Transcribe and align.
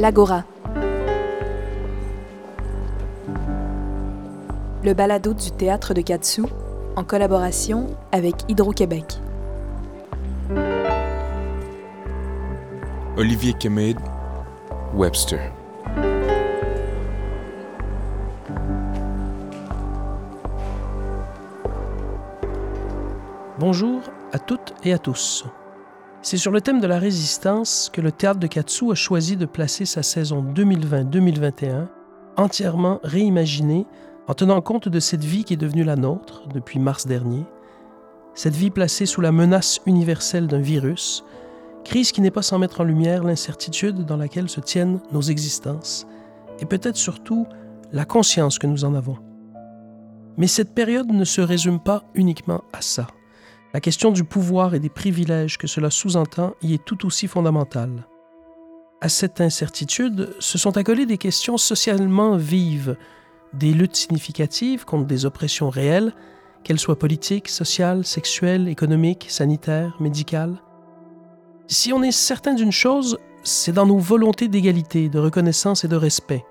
L'Agora. 0.00 0.44
Le 4.82 4.94
balado 4.94 5.34
du 5.34 5.50
théâtre 5.50 5.92
de 5.92 6.00
Katsu 6.00 6.44
en 6.96 7.04
collaboration 7.04 7.86
avec 8.10 8.36
Hydro-Québec. 8.48 9.18
Olivier 13.18 13.52
Kemed, 13.52 13.98
Webster. 14.94 15.52
Bonjour 23.58 24.00
à 24.32 24.38
toutes 24.38 24.72
et 24.82 24.94
à 24.94 24.98
tous. 24.98 25.44
C'est 26.22 26.36
sur 26.36 26.52
le 26.52 26.60
thème 26.60 26.80
de 26.80 26.86
la 26.86 26.98
résistance 26.98 27.90
que 27.90 28.02
le 28.02 28.12
théâtre 28.12 28.40
de 28.40 28.46
Katsu 28.46 28.92
a 28.92 28.94
choisi 28.94 29.38
de 29.38 29.46
placer 29.46 29.86
sa 29.86 30.02
saison 30.02 30.44
2020-2021 30.54 31.86
entièrement 32.36 33.00
réimaginée 33.02 33.86
en 34.28 34.34
tenant 34.34 34.60
compte 34.60 34.88
de 34.88 35.00
cette 35.00 35.24
vie 35.24 35.44
qui 35.44 35.54
est 35.54 35.56
devenue 35.56 35.82
la 35.82 35.96
nôtre 35.96 36.46
depuis 36.52 36.78
mars 36.78 37.06
dernier, 37.06 37.44
cette 38.34 38.54
vie 38.54 38.70
placée 38.70 39.06
sous 39.06 39.22
la 39.22 39.32
menace 39.32 39.80
universelle 39.86 40.46
d'un 40.46 40.60
virus, 40.60 41.24
crise 41.84 42.12
qui 42.12 42.20
n'est 42.20 42.30
pas 42.30 42.42
sans 42.42 42.58
mettre 42.58 42.82
en 42.82 42.84
lumière 42.84 43.24
l'incertitude 43.24 44.04
dans 44.04 44.18
laquelle 44.18 44.50
se 44.50 44.60
tiennent 44.60 45.00
nos 45.12 45.22
existences 45.22 46.06
et 46.58 46.66
peut-être 46.66 46.96
surtout 46.96 47.46
la 47.92 48.04
conscience 48.04 48.58
que 48.58 48.66
nous 48.66 48.84
en 48.84 48.94
avons. 48.94 49.16
Mais 50.36 50.46
cette 50.46 50.74
période 50.74 51.10
ne 51.10 51.24
se 51.24 51.40
résume 51.40 51.80
pas 51.80 52.04
uniquement 52.14 52.62
à 52.74 52.82
ça. 52.82 53.06
La 53.72 53.80
question 53.80 54.10
du 54.10 54.24
pouvoir 54.24 54.74
et 54.74 54.80
des 54.80 54.88
privilèges 54.88 55.56
que 55.56 55.68
cela 55.68 55.90
sous-entend 55.90 56.54
y 56.60 56.74
est 56.74 56.84
tout 56.84 57.06
aussi 57.06 57.28
fondamentale. 57.28 58.06
À 59.00 59.08
cette 59.08 59.40
incertitude 59.40 60.34
se 60.40 60.58
sont 60.58 60.76
accolées 60.76 61.06
des 61.06 61.18
questions 61.18 61.56
socialement 61.56 62.36
vives, 62.36 62.96
des 63.52 63.72
luttes 63.72 63.96
significatives 63.96 64.84
contre 64.84 65.06
des 65.06 65.24
oppressions 65.24 65.70
réelles, 65.70 66.12
qu'elles 66.64 66.80
soient 66.80 66.98
politiques, 66.98 67.48
sociales, 67.48 68.04
sexuelles, 68.04 68.68
économiques, 68.68 69.26
sanitaires, 69.28 69.96
médicales. 70.00 70.60
Si 71.68 71.92
on 71.92 72.02
est 72.02 72.12
certain 72.12 72.54
d'une 72.54 72.72
chose, 72.72 73.18
c'est 73.44 73.72
dans 73.72 73.86
nos 73.86 73.98
volontés 73.98 74.48
d'égalité, 74.48 75.08
de 75.08 75.18
reconnaissance 75.20 75.84
et 75.84 75.88
de 75.88 75.96
respect. 75.96 76.44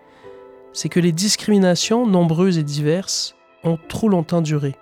C'est 0.71 0.89
que 0.89 0.99
les 0.99 1.11
discriminations, 1.11 2.07
nombreuses 2.07 2.57
et 2.57 2.63
diverses, 2.63 3.35
ont 3.63 3.77
trop 3.89 4.07
longtemps 4.07 4.41
duré. 4.41 4.75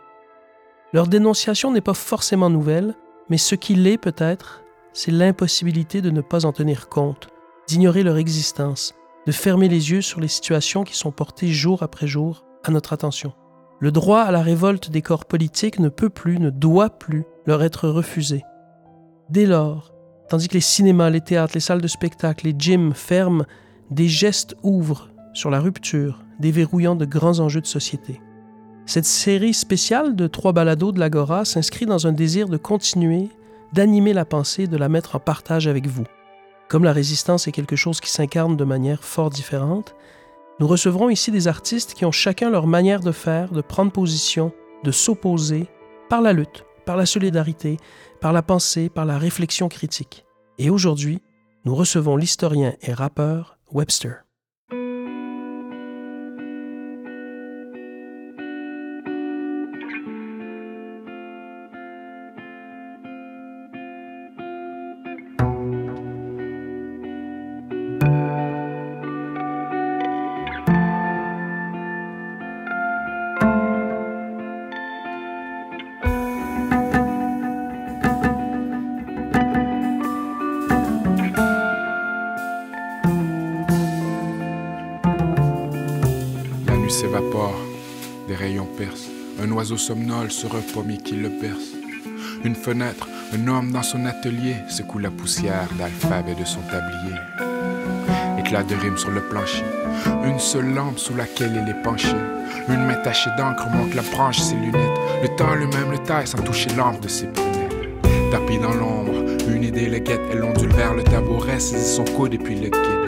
Leur 0.94 1.08
dénonciation 1.08 1.72
n'est 1.72 1.82
pas 1.82 1.94
forcément 1.94 2.50
nouvelle, 2.50 2.96
mais 3.30 3.38
ce 3.38 3.56
qui 3.56 3.76
l'est 3.76 3.98
peut-être, 3.98 4.64
c'est 4.94 5.12
l'impossibilité 5.12 6.02
de 6.02 6.10
ne 6.10 6.22
pas 6.22 6.46
en 6.46 6.54
tenir 6.54 6.88
compte, 6.88 7.28
d'ignorer 7.68 8.04
leur 8.04 8.18
existence, 8.18 8.96
de 9.26 9.34
fermer 9.34 9.68
les 9.68 9.92
yeux 9.92 10.02
sur 10.02 10.22
les 10.22 10.30
situations 10.30 10.86
qui 10.86 10.96
sont 10.96 11.12
portées 11.12 11.50
jour 11.50 11.84
après 11.84 12.08
jour 12.08 12.46
à 12.64 12.72
notre 12.72 12.94
attention. 12.94 13.34
Le 13.80 13.92
droit 13.92 14.22
à 14.22 14.32
la 14.32 14.42
révolte 14.42 14.90
des 14.90 15.02
corps 15.02 15.26
politiques 15.26 15.80
ne 15.80 15.90
peut 15.90 16.10
plus, 16.10 16.40
ne 16.40 16.50
doit 16.50 16.90
plus 16.90 17.26
leur 17.46 17.62
être 17.64 17.90
refusé. 17.90 18.44
Dès 19.30 19.46
lors, 19.46 19.94
tandis 20.30 20.48
que 20.48 20.54
les 20.54 20.62
cinémas, 20.62 21.10
les 21.10 21.22
théâtres, 21.22 21.54
les 21.54 21.60
salles 21.60 21.82
de 21.82 21.88
spectacle, 21.88 22.46
les 22.46 22.56
gyms 22.58 22.94
ferment, 22.94 23.46
des 23.92 24.08
gestes 24.08 24.56
ouvrent 24.64 25.10
sur 25.34 25.50
la 25.50 25.60
rupture, 25.60 26.24
déverrouillant 26.40 26.96
de 26.96 27.06
grands 27.06 27.40
enjeux 27.40 27.62
de 27.62 27.68
société. 27.68 28.22
Cette 28.88 29.06
série 29.06 29.54
spéciale 29.54 30.16
de 30.16 30.28
trois 30.28 30.54
balados 30.54 30.94
de 30.94 31.00
l'Agora 31.00 31.44
s'inscrit 31.44 31.86
dans 31.86 32.08
un 32.08 32.14
désir 32.14 32.48
de 32.48 32.56
continuer, 32.56 33.28
d'animer 33.74 34.14
la 34.14 34.24
pensée, 34.24 34.66
de 34.66 34.78
la 34.78 34.88
mettre 34.88 35.18
en 35.18 35.20
partage 35.20 35.68
avec 35.68 35.88
vous. 35.88 36.06
Comme 36.70 36.86
la 36.86 36.94
résistance 36.94 37.50
est 37.50 37.52
quelque 37.52 37.76
chose 37.76 38.00
qui 38.00 38.10
s'incarne 38.10 38.56
de 38.56 38.64
manière 38.64 39.04
fort 39.04 39.30
différente, 39.30 39.94
nous 40.62 40.68
recevrons 40.68 41.10
ici 41.10 41.32
des 41.32 41.50
artistes 41.50 41.96
qui 41.96 42.06
ont 42.06 42.14
chacun 42.14 42.50
leur 42.50 42.66
manière 42.66 43.02
de 43.02 43.12
faire, 43.12 43.52
de 43.52 43.60
prendre 43.60 43.92
position, 43.92 44.54
de 44.86 44.92
s'opposer 44.92 45.68
par 46.10 46.22
la 46.22 46.32
lutte, 46.32 46.64
par 46.86 46.96
la 46.96 47.06
solidarité, 47.06 47.76
par 48.22 48.32
la 48.32 48.42
pensée, 48.42 48.88
par 48.88 49.06
la 49.06 49.18
réflexion 49.18 49.68
critique. 49.68 50.26
Et 50.60 50.70
aujourd'hui, 50.70 51.22
nous 51.66 51.76
recevons 51.76 52.16
l'historien 52.16 52.74
et 52.82 52.94
rappeur 52.94 53.58
Webster. 53.70 54.27
Oiseau 89.58 89.78
somnole 89.78 90.30
sur 90.30 90.56
un 90.56 90.62
pommier 90.72 90.98
qui 90.98 91.16
le 91.16 91.32
perce. 91.32 91.74
Une 92.44 92.54
fenêtre, 92.54 93.10
un 93.34 93.48
homme 93.48 93.72
dans 93.72 93.82
son 93.82 94.06
atelier 94.06 94.56
secoue 94.70 95.00
la 95.00 95.10
poussière 95.10 95.68
d'alphabet 95.80 96.36
de 96.36 96.46
son 96.46 96.60
tablier. 96.62 97.18
Éclat 98.38 98.62
de 98.62 98.76
rime 98.76 99.00
sur 99.00 99.10
le 99.10 99.22
plancher, 99.22 99.64
une 100.26 100.38
seule 100.38 100.76
lampe 100.76 101.00
sous 101.00 101.16
laquelle 101.16 101.60
il 101.60 101.68
est 101.68 101.82
penché. 101.82 102.16
Une 102.70 102.86
main 102.86 103.02
tachée 103.04 103.32
d'encre 103.36 103.68
monte 103.72 103.96
la 103.96 104.04
branche 104.04 104.38
ses 104.38 104.54
lunettes. 104.54 105.00
Le 105.24 105.36
temps 105.36 105.56
lui-même 105.56 105.90
le 105.90 105.98
taille 105.98 106.28
sans 106.28 106.44
toucher 106.44 106.70
l'ample 106.78 107.02
de 107.02 107.08
ses 107.08 107.26
prunelles. 107.26 107.90
Tapis 108.30 108.60
dans 108.60 108.76
l'ombre, 108.76 109.14
une 109.50 109.64
idée 109.64 109.90
le 109.90 109.98
guette, 109.98 110.22
elle 110.32 110.44
ondule 110.44 110.74
vers 110.74 110.94
le 110.94 111.04
tabouret, 111.04 111.60
saisit 111.60 111.96
son 111.96 112.06
coude 112.06 112.36
et 112.36 112.38
puis 112.38 112.60
le 112.60 112.70
guide 112.70 113.08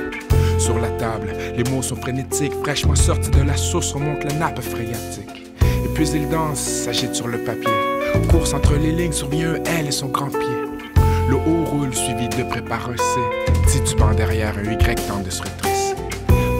sur 0.58 0.80
la 0.80 0.90
table. 0.98 1.32
Les 1.56 1.64
mots 1.70 1.84
sont 1.84 1.96
frénétiques, 1.96 2.54
fraîchement 2.64 2.96
sortis 2.96 3.30
de 3.30 3.42
la 3.44 3.56
source, 3.56 3.94
remonte 3.94 4.24
la 4.24 4.34
nappe 4.34 4.62
phréatique. 4.62 5.29
Puis 6.00 6.12
il 6.12 6.30
danse, 6.30 6.60
s'agite 6.60 7.14
sur 7.14 7.28
le 7.28 7.40
papier. 7.40 7.74
Course 8.32 8.54
entre 8.54 8.76
les 8.76 8.94
lignes, 8.94 9.12
survient 9.12 9.56
L 9.66 9.86
et 9.86 9.92
son 9.92 10.08
grand 10.08 10.30
pied. 10.30 10.40
Le 11.28 11.36
haut 11.36 11.66
roule, 11.66 11.94
suivi 11.94 12.30
de 12.30 12.42
près 12.44 12.62
par 12.62 12.90
un 12.90 12.96
C. 12.96 13.84
Derrière 14.16 14.54
un 14.58 14.72
Y 14.72 14.96
tente 14.96 15.26
de 15.26 15.30
se 15.30 15.42
retresser. 15.42 15.96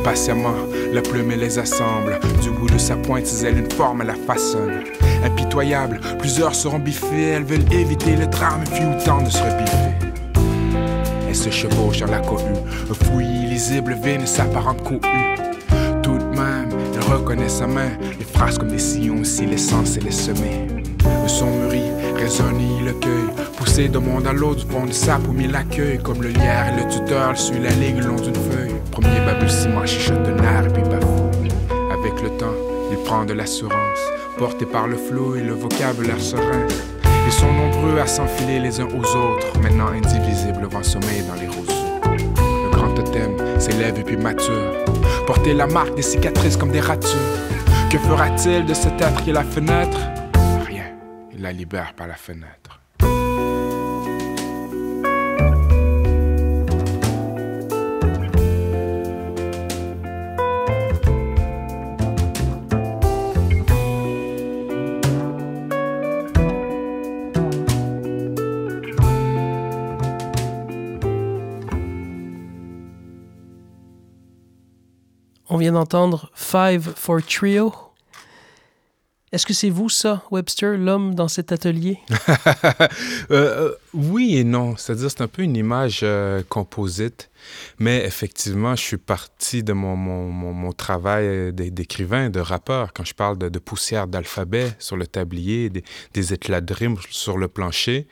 Patiemment, 0.04 0.68
la 0.92 1.02
plume 1.02 1.32
les 1.32 1.58
assemble. 1.58 2.20
Du 2.42 2.50
bout 2.50 2.70
de 2.70 2.78
sa 2.78 2.98
pointe, 2.98 3.28
elle 3.42 3.60
une 3.60 3.72
forme 3.72 4.04
la 4.04 4.16
façonne. 4.16 4.84
Impitoyable, 5.24 6.02
plusieurs 6.20 6.54
seront 6.54 6.80
biffés. 6.80 7.30
Elles 7.30 7.46
veulent 7.46 7.72
éviter 7.72 8.18
le 8.18 8.28
drame, 8.28 8.66
puis 8.70 8.84
autant 8.84 9.22
de 9.22 9.30
se 9.30 9.42
rebiffer. 9.42 10.10
Elle 11.30 11.36
se 11.36 11.50
chevauche 11.50 12.00
dans 12.00 12.12
la 12.12 12.20
cohue. 12.20 12.44
Un 12.92 13.06
fouillis 13.06 13.46
illisible 13.46 13.98
vine 14.04 14.28
s'apparente 14.28 14.84
cohue. 14.84 15.49
Reconnaît 17.10 17.50
sa 17.50 17.68
main. 17.68 17.92
Les 18.18 18.26
phrases 18.26 18.58
comme 18.58 18.70
des 18.70 18.80
sillons 18.80 19.24
si 19.24 19.46
l'essence 19.46 19.98
et 19.98 20.02
les 20.02 20.12
semer. 20.12 20.68
Le 21.24 21.28
son 21.28 21.48
mûrit, 21.48 21.92
résonne, 22.16 22.60
il 22.60 22.86
le. 22.86 22.94
Poussé 23.58 23.90
d'un 23.90 24.00
monde 24.00 24.26
à 24.26 24.34
l'autre, 24.34 24.66
du 24.66 24.72
fond 24.72 24.86
de 24.86 24.92
sape 24.92 25.28
où 25.28 25.34
l'accueil. 25.34 26.00
Comme 26.00 26.22
le 26.22 26.30
lierre 26.30 26.74
et 26.74 26.82
le 26.82 26.90
tuteur, 26.90 27.38
suit 27.38 27.60
la 27.60 27.72
ligne 27.72 28.00
le 28.00 28.08
long 28.08 28.16
d'une 28.16 28.36
feuille. 28.36 28.76
Premier 28.92 29.20
balbutiement, 29.26 29.86
chichote 29.86 30.24
de 30.24 30.32
nerf 30.32 30.68
et 30.68 30.70
puis 30.70 30.84
bafouille. 30.84 31.52
Avec 31.92 32.22
le 32.22 32.30
temps, 32.38 32.56
il 32.92 32.98
prend 33.00 33.26
de 33.26 33.34
l'assurance. 33.34 34.00
Porté 34.38 34.66
par 34.66 34.88
le 34.88 34.96
flot 34.96 35.36
et 35.36 35.42
le 35.42 35.54
vocabulaire 35.54 36.22
serein. 36.22 36.68
Ils 37.26 37.34
sont 37.34 37.52
nombreux 37.52 38.00
à 38.00 38.08
s'enfiler 38.08 38.60
les 38.60 38.80
uns 38.80 38.88
aux 38.88 39.16
autres, 39.16 39.60
maintenant 39.62 39.88
indivisibles 39.88 40.66
vent 40.72 40.82
sommeil 40.82 41.24
dans 41.28 41.40
les 41.40 41.48
roseaux. 41.48 41.90
Le 42.06 42.72
grand 42.72 42.94
totem 42.94 43.36
s'élève 43.60 44.00
et 44.00 44.04
puis 44.04 44.18
mature, 44.18 44.74
porter 45.30 45.54
la 45.54 45.68
marque 45.68 45.94
des 45.94 46.02
cicatrices 46.02 46.58
comme 46.58 46.72
des 46.72 46.80
ratures. 46.80 47.20
Que 47.92 48.00
fera-t-il 48.00 48.66
de 48.66 48.74
cet 48.74 49.00
être 49.00 49.22
qui 49.22 49.30
est 49.30 49.34
la 49.34 49.44
fenêtre? 49.44 50.00
Rien, 50.66 50.86
il 51.32 51.44
la 51.44 51.52
libère 51.52 51.94
par 51.94 52.08
la 52.08 52.16
fenêtre. 52.16 52.59
Vient 75.70 75.80
d'entendre 75.80 76.32
Five 76.34 76.94
for 76.96 77.22
Trio. 77.22 77.72
Est-ce 79.32 79.46
que 79.46 79.54
c'est 79.54 79.70
vous, 79.70 79.88
ça, 79.88 80.24
Webster, 80.32 80.76
l'homme 80.78 81.14
dans 81.14 81.28
cet 81.28 81.52
atelier? 81.52 82.00
euh, 83.32 83.74
Oui 83.94 84.38
et 84.38 84.44
non. 84.44 84.76
C'est-à-dire, 84.78 85.10
c'est 85.10 85.22
un 85.22 85.28
peu 85.28 85.42
une 85.42 85.56
image 85.56 86.02
euh, 86.04 86.44
composite. 86.48 87.30
Mais 87.80 88.06
effectivement, 88.06 88.76
je 88.76 88.84
suis 88.84 88.98
parti 88.98 89.64
de 89.64 89.74
mon, 89.74 89.96
mon, 89.96 90.30
mon, 90.30 90.72
travail 90.74 91.52
d'écrivain, 91.54 92.30
de 92.30 92.40
rappeur. 92.40 92.94
Quand 92.94 93.06
je 93.06 93.14
parle 93.14 93.38
de, 93.38 93.50
de 93.50 93.60
poussière 93.60 94.08
d'alphabet 94.08 94.74
sur 94.78 94.98
le 94.98 95.08
tablier, 95.08 95.70
des, 95.70 95.84
des 96.14 96.34
éclats 96.34 96.62
de 96.62 96.74
rimes 96.74 96.98
sur 97.10 97.38
le 97.38 97.48
plancher, 97.48 98.08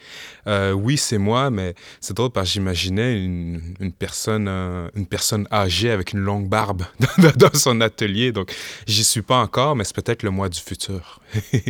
euh, 0.48 0.72
oui, 0.72 0.98
c'est 0.98 1.18
moi, 1.18 1.52
mais 1.52 1.76
c'est 2.00 2.16
drôle 2.16 2.32
parce 2.32 2.48
que 2.48 2.54
j'imaginais 2.54 3.24
une, 3.24 3.62
une, 3.80 3.92
personne, 3.92 4.48
euh, 4.48 4.90
une 4.96 5.06
personne 5.06 5.48
âgée 5.52 5.92
avec 5.92 6.14
une 6.14 6.20
longue 6.20 6.48
barbe 6.48 6.84
dans, 7.18 7.32
dans 7.50 7.54
son 7.54 7.82
atelier. 7.82 8.32
Donc, 8.32 8.56
j'y 8.88 9.04
suis 9.04 9.22
pas 9.22 9.38
encore, 9.38 9.76
mais 9.76 9.84
c'est 9.84 9.96
peut-être 9.96 10.24
le 10.24 10.32
mois 10.32 10.50
du 10.50 10.60
futur. 10.60 11.20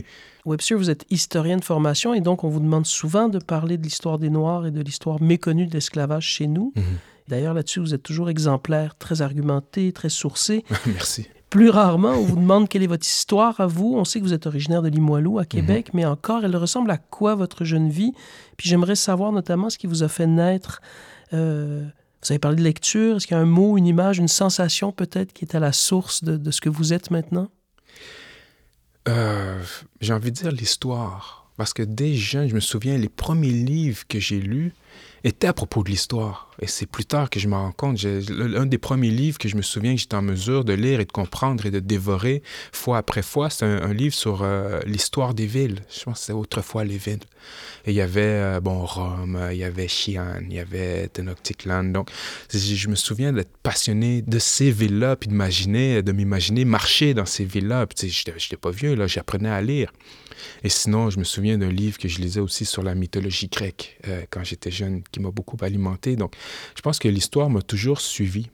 Webster, 0.48 0.78
vous 0.78 0.90
êtes 0.90 1.06
historien 1.10 1.58
de 1.58 1.64
formation 1.64 2.14
et 2.14 2.22
donc 2.22 2.44
on 2.44 2.50
vous 2.50 2.62
demande 2.62 2.86
souvent 2.86 3.28
de 3.28 3.40
parler 3.40 3.78
de 3.78 3.84
l'histoire 3.84 4.18
des 4.18 4.30
Noirs 4.30 4.66
et 4.66 4.72
de 4.72 4.82
l'histoire 4.82 5.22
méconnue 5.22 5.68
de 5.68 5.74
l'esclavage 5.74 6.26
chez 6.26 6.48
nous. 6.48 6.72
-hmm. 6.76 6.82
D'ailleurs, 7.28 7.54
là-dessus, 7.54 7.82
vous 7.82 7.94
êtes 7.94 8.04
toujours 8.04 8.30
exemplaire, 8.30 8.96
très 8.98 9.22
argumenté, 9.22 9.92
très 9.92 10.10
sourcé. 10.10 10.64
Merci. 10.86 11.28
Plus 11.50 11.70
rarement, 11.70 12.12
on 12.12 12.24
vous 12.24 12.36
demande 12.36 12.68
quelle 12.70 12.84
est 12.84 12.94
votre 12.96 13.06
histoire 13.06 13.60
à 13.60 13.68
vous. 13.68 13.96
On 13.98 14.06
sait 14.06 14.20
que 14.20 14.26
vous 14.26 14.34
êtes 14.34 14.48
originaire 14.48 14.82
de 14.82 14.90
Limoilou, 14.90 15.40
à 15.40 15.46
Québec, 15.46 15.88
mm 15.88 15.90
-hmm. 15.90 15.96
mais 15.96 16.06
encore, 16.06 16.42
elle 16.46 16.56
ressemble 16.56 16.92
à 16.92 16.98
quoi 16.98 17.36
votre 17.36 17.64
jeune 17.66 17.90
vie? 17.90 18.14
Puis 18.58 18.70
j'aimerais 18.70 18.96
savoir 18.96 19.32
notamment 19.32 19.70
ce 19.70 19.78
qui 19.78 19.88
vous 19.88 20.04
a 20.04 20.10
fait 20.18 20.28
naître. 20.28 20.82
Euh, 21.34 21.86
vous 22.22 22.32
avez 22.32 22.40
parlé 22.40 22.58
de 22.58 22.64
lecture. 22.64 23.16
Est-ce 23.16 23.28
qu'il 23.28 23.38
y 23.38 23.40
a 23.40 23.44
un 23.44 23.46
mot, 23.60 23.78
une 23.78 23.88
image, 23.88 24.18
une 24.18 24.34
sensation 24.44 24.92
peut-être 24.92 25.32
qui 25.34 25.46
est 25.46 25.56
à 25.56 25.60
la 25.60 25.72
source 25.72 26.24
de, 26.24 26.34
de 26.38 26.52
ce 26.52 26.60
que 26.62 26.70
vous 26.70 26.92
êtes 26.96 27.12
maintenant? 27.12 27.48
J'ai 30.02 30.14
envie 30.14 30.32
de 30.32 30.38
dire 30.38 30.52
l'histoire. 30.52 31.48
Parce 31.58 31.74
que 31.74 31.82
dès 31.82 32.14
je 32.14 32.54
me 32.54 32.60
souviens, 32.60 32.98
les 32.98 33.10
premiers 33.10 33.50
livres 33.50 34.06
que 34.08 34.20
j'ai 34.20 34.40
lus 34.40 34.74
étaient 35.24 35.48
à 35.48 35.54
propos 35.54 35.84
de 35.84 35.90
l'histoire. 35.90 36.50
Et 36.62 36.68
c'est 36.68 36.88
plus 36.88 37.06
tard 37.06 37.30
que 37.30 37.40
je 37.40 37.48
me 37.48 37.56
rends 37.56 37.72
compte. 37.72 38.00
Un 38.04 38.66
des 38.66 38.78
premiers 38.78 39.10
livres 39.10 39.38
que 39.38 39.48
je 39.48 39.56
me 39.56 39.62
souviens 39.62 39.94
que 39.94 40.02
j'étais 40.02 40.16
en 40.16 40.22
mesure 40.22 40.66
de 40.66 40.74
lire 40.74 41.00
et 41.00 41.06
de 41.06 41.12
comprendre 41.12 41.66
et 41.66 41.72
de 41.72 41.80
dévorer 41.80 42.42
fois 42.72 42.98
après 42.98 43.22
fois, 43.22 43.50
c'est 43.50 43.66
un, 43.66 43.82
un, 43.84 43.94
livre 43.94 44.16
sur 44.16 44.42
euh, 44.42 44.80
l'histoire 44.86 45.34
des 45.34 45.46
villes. 45.46 45.80
Je 45.90 46.04
pense 46.04 46.20
que 46.20 46.26
c'est 46.26 46.34
autrefois 46.34 46.84
les 46.84 46.98
villes. 46.98 47.20
Et 47.86 47.92
il 47.92 47.96
y 47.96 48.02
avait, 48.02 48.22
euh, 48.22 48.60
bon, 48.60 48.86
Rome, 48.86 49.40
il 49.52 49.58
y 49.58 49.64
avait 49.64 49.88
Xi'an, 49.88 50.42
il 50.50 50.54
y 50.54 50.60
avait 50.60 51.08
Tenochtitlan. 51.10 51.86
Donc, 51.86 52.10
je 52.52 52.88
me 52.88 52.96
souviens 52.96 53.34
d'être 53.34 53.56
passionné 53.64 54.22
de 54.22 54.40
ces 54.40 54.72
villes-là, 54.72 55.16
puis 55.16 55.30
d'imaginer, 55.30 56.02
de 56.02 56.12
m'imaginer 56.12 56.66
marcher 56.66 57.14
dans 57.14 57.26
ces 57.26 57.46
villes-là. 57.46 57.86
Puis, 57.86 58.10
je 58.10 58.32
n'étais 58.32 58.58
pas 58.58 58.72
vieux, 58.72 58.96
là, 58.96 59.08
j'apprenais 59.08 59.50
à 59.50 59.62
lire. 59.62 59.92
Et 60.64 60.70
sinon, 60.70 61.10
je 61.10 61.20
me 61.20 61.24
souviens 61.24 61.58
d'un 61.58 61.70
livre 61.70 61.98
que 61.98 62.08
je 62.08 62.20
lisais 62.20 62.40
aussi 62.40 62.66
sur 62.66 62.84
la 62.84 62.96
mythologie 62.96 63.48
grecque 63.48 63.98
euh, 64.08 64.24
quand 64.30 64.44
j'étais 64.44 64.72
jeune, 64.72 65.04
qui 65.12 65.20
m'a 65.20 65.32
beaucoup 65.32 65.58
alimenté. 65.62 66.16
Donc, 66.16 66.34
je 66.76 66.82
pense 66.82 67.00
que 67.00 67.08
l'histoire 67.08 67.50
m'a 67.50 67.62
toujours 67.62 68.02
suivi. 68.02 68.50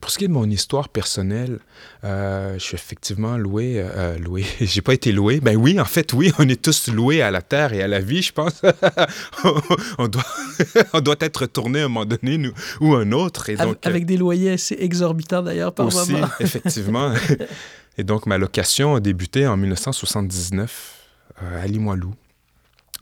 Pour 0.00 0.10
ce 0.10 0.18
qui 0.18 0.24
est 0.24 0.28
de 0.28 0.32
mon 0.32 0.48
histoire 0.48 0.88
personnelle, 0.88 1.58
euh, 2.04 2.54
je 2.54 2.64
suis 2.64 2.74
effectivement 2.76 3.36
loué. 3.36 3.74
Euh, 3.76 4.18
loué. 4.18 4.44
J'ai 4.60 4.80
pas 4.80 4.94
été 4.94 5.12
loué. 5.12 5.40
Ben 5.40 5.56
oui, 5.56 5.78
en 5.78 5.84
fait, 5.84 6.12
oui, 6.12 6.32
on 6.38 6.48
est 6.48 6.60
tous 6.60 6.88
loués 6.88 7.22
à 7.22 7.30
la 7.30 7.42
terre 7.42 7.72
et 7.72 7.82
à 7.82 7.88
la 7.88 8.00
vie, 8.00 8.22
je 8.22 8.32
pense. 8.32 8.62
on, 9.98 10.08
doit, 10.08 10.24
on 10.92 11.00
doit 11.00 11.16
être 11.20 11.38
retourné 11.42 11.82
à 11.82 11.84
un 11.84 11.88
moment 11.88 12.06
donné 12.06 12.38
nous, 12.38 12.52
ou 12.80 12.94
un 12.94 13.12
autre. 13.12 13.50
Et 13.50 13.56
donc, 13.56 13.66
avec, 13.66 13.86
avec 13.86 14.06
des 14.06 14.16
loyers 14.16 14.52
assez 14.52 14.76
exorbitants 14.78 15.42
d'ailleurs 15.42 15.74
par 15.74 15.86
aussi, 15.86 16.12
moment. 16.12 16.28
effectivement. 16.40 17.12
Et 17.98 18.04
donc, 18.04 18.26
ma 18.26 18.38
location 18.38 18.94
a 18.94 19.00
débuté 19.00 19.46
en 19.46 19.56
1979 19.56 20.96
euh, 21.42 21.62
à 21.62 21.66
Limoilou. 21.66 22.14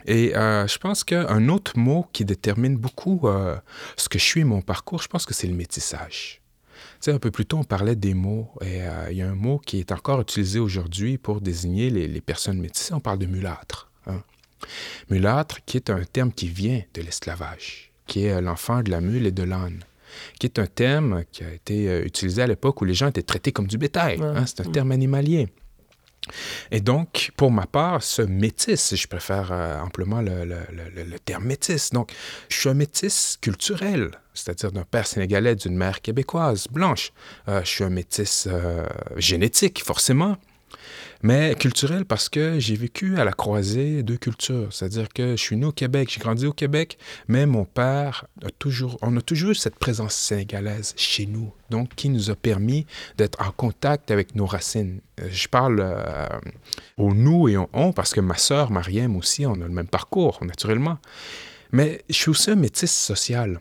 Et 0.06 0.36
euh, 0.36 0.66
je 0.66 0.78
pense 0.78 1.04
qu'un 1.04 1.48
autre 1.48 1.78
mot 1.78 2.06
qui 2.12 2.24
détermine 2.24 2.76
beaucoup 2.76 3.22
euh, 3.24 3.56
ce 3.96 4.08
que 4.08 4.18
je 4.18 4.24
suis 4.24 4.40
et 4.42 4.44
mon 4.44 4.60
parcours, 4.60 5.02
je 5.02 5.08
pense 5.08 5.24
que 5.24 5.34
c'est 5.34 5.46
le 5.46 5.54
métissage. 5.54 6.40
Tu 7.00 7.10
sais, 7.10 7.12
un 7.12 7.18
peu 7.18 7.30
plus 7.30 7.46
tôt, 7.46 7.58
on 7.58 7.64
parlait 7.64 7.96
des 7.96 8.14
mots. 8.14 8.50
Et 8.60 8.82
euh, 8.82 9.10
il 9.10 9.16
y 9.16 9.22
a 9.22 9.28
un 9.28 9.34
mot 9.34 9.58
qui 9.58 9.78
est 9.78 9.92
encore 9.92 10.20
utilisé 10.20 10.58
aujourd'hui 10.58 11.18
pour 11.18 11.40
désigner 11.40 11.90
les, 11.90 12.06
les, 12.08 12.20
personnes 12.20 12.60
métissées. 12.60 12.94
On 12.94 13.00
parle 13.00 13.18
de 13.18 13.26
mulâtre. 13.26 13.90
Hein? 14.06 14.22
Mulâtre, 15.10 15.64
qui 15.64 15.76
est 15.76 15.90
un 15.90 16.02
terme 16.04 16.32
qui 16.32 16.48
vient 16.48 16.82
de 16.92 17.02
l'esclavage, 17.02 17.92
qui 18.06 18.24
est 18.24 18.40
l'enfant 18.40 18.82
de 18.82 18.90
la 18.90 19.00
mule 19.00 19.26
et 19.26 19.32
de 19.32 19.42
l'âne 19.42 19.84
qui 20.38 20.46
est 20.46 20.60
un 20.60 20.66
terme 20.66 21.24
qui 21.32 21.42
a 21.42 21.52
été 21.52 22.02
utilisé 22.02 22.40
à 22.40 22.46
l'époque 22.46 22.80
où 22.80 22.84
les 22.84 22.94
gens 22.94 23.08
étaient 23.08 23.24
traités 23.24 23.50
comme 23.50 23.66
du 23.66 23.78
bétail. 23.78 24.20
Ouais. 24.20 24.26
Hein, 24.26 24.46
c'est 24.46 24.60
un 24.60 24.68
mmh. 24.68 24.72
terme 24.72 24.92
animalier. 24.92 25.48
Et 26.70 26.80
donc, 26.80 27.30
pour 27.36 27.50
ma 27.50 27.66
part, 27.66 28.02
ce 28.02 28.22
métis, 28.22 28.94
je 28.96 29.06
préfère 29.06 29.50
euh, 29.52 29.80
amplement 29.80 30.20
le, 30.22 31.18
terme 31.24 31.44
métis. 31.44 31.90
Donc, 31.90 32.12
je 32.48 32.56
suis 32.58 32.68
un 32.68 32.74
métis 32.74 33.38
culturel, 33.40 34.10
c'est-à-dire 34.34 34.72
d'un 34.72 34.84
père 34.84 35.06
sénégalais, 35.06 35.54
d'une 35.54 35.76
mère 35.76 36.00
québécoise, 36.00 36.66
blanche. 36.70 37.12
Euh, 37.48 37.60
je 37.64 37.68
suis 37.68 37.84
un 37.84 37.90
métis 37.90 38.48
euh, 38.50 38.86
génétique, 39.16 39.82
forcément 39.84 40.36
mais 41.24 41.54
culturel 41.54 42.04
parce 42.04 42.28
que 42.28 42.60
j'ai 42.60 42.76
vécu 42.76 43.18
à 43.18 43.24
la 43.24 43.32
croisée 43.32 44.02
deux 44.02 44.18
cultures. 44.18 44.68
C'est-à-dire 44.70 45.08
que 45.08 45.30
je 45.30 45.42
suis 45.42 45.56
né 45.56 45.64
au 45.64 45.72
Québec, 45.72 46.10
j'ai 46.12 46.20
grandi 46.20 46.46
au 46.46 46.52
Québec, 46.52 46.98
mais 47.28 47.46
mon 47.46 47.64
père 47.64 48.26
a 48.44 48.50
toujours, 48.50 48.98
on 49.00 49.16
a 49.16 49.22
toujours 49.22 49.52
eu 49.52 49.54
cette 49.54 49.76
présence 49.76 50.14
sénégalaise 50.14 50.92
chez 50.98 51.24
nous, 51.24 51.50
donc 51.70 51.94
qui 51.96 52.10
nous 52.10 52.28
a 52.30 52.36
permis 52.36 52.86
d'être 53.16 53.40
en 53.40 53.50
contact 53.52 54.10
avec 54.10 54.34
nos 54.34 54.44
racines. 54.44 55.00
Je 55.26 55.48
parle 55.48 55.80
euh, 55.80 56.26
au 56.98 57.14
nous 57.14 57.48
et 57.48 57.56
au 57.56 57.70
on 57.72 57.94
parce 57.94 58.12
que 58.12 58.20
ma 58.20 58.36
sœur 58.36 58.70
Mariam 58.70 59.16
aussi, 59.16 59.46
on 59.46 59.54
a 59.54 59.56
le 59.64 59.68
même 59.68 59.88
parcours, 59.88 60.40
naturellement. 60.44 60.98
Mais 61.72 62.02
je 62.10 62.14
suis 62.16 62.28
aussi 62.28 62.50
un 62.50 62.56
métis 62.56 62.92
social. 62.92 63.60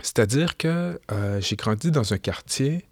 C'est-à-dire 0.00 0.56
que 0.56 1.00
euh, 1.10 1.40
j'ai 1.40 1.56
grandi 1.56 1.90
dans 1.90 2.12
un 2.14 2.18
quartier 2.18 2.84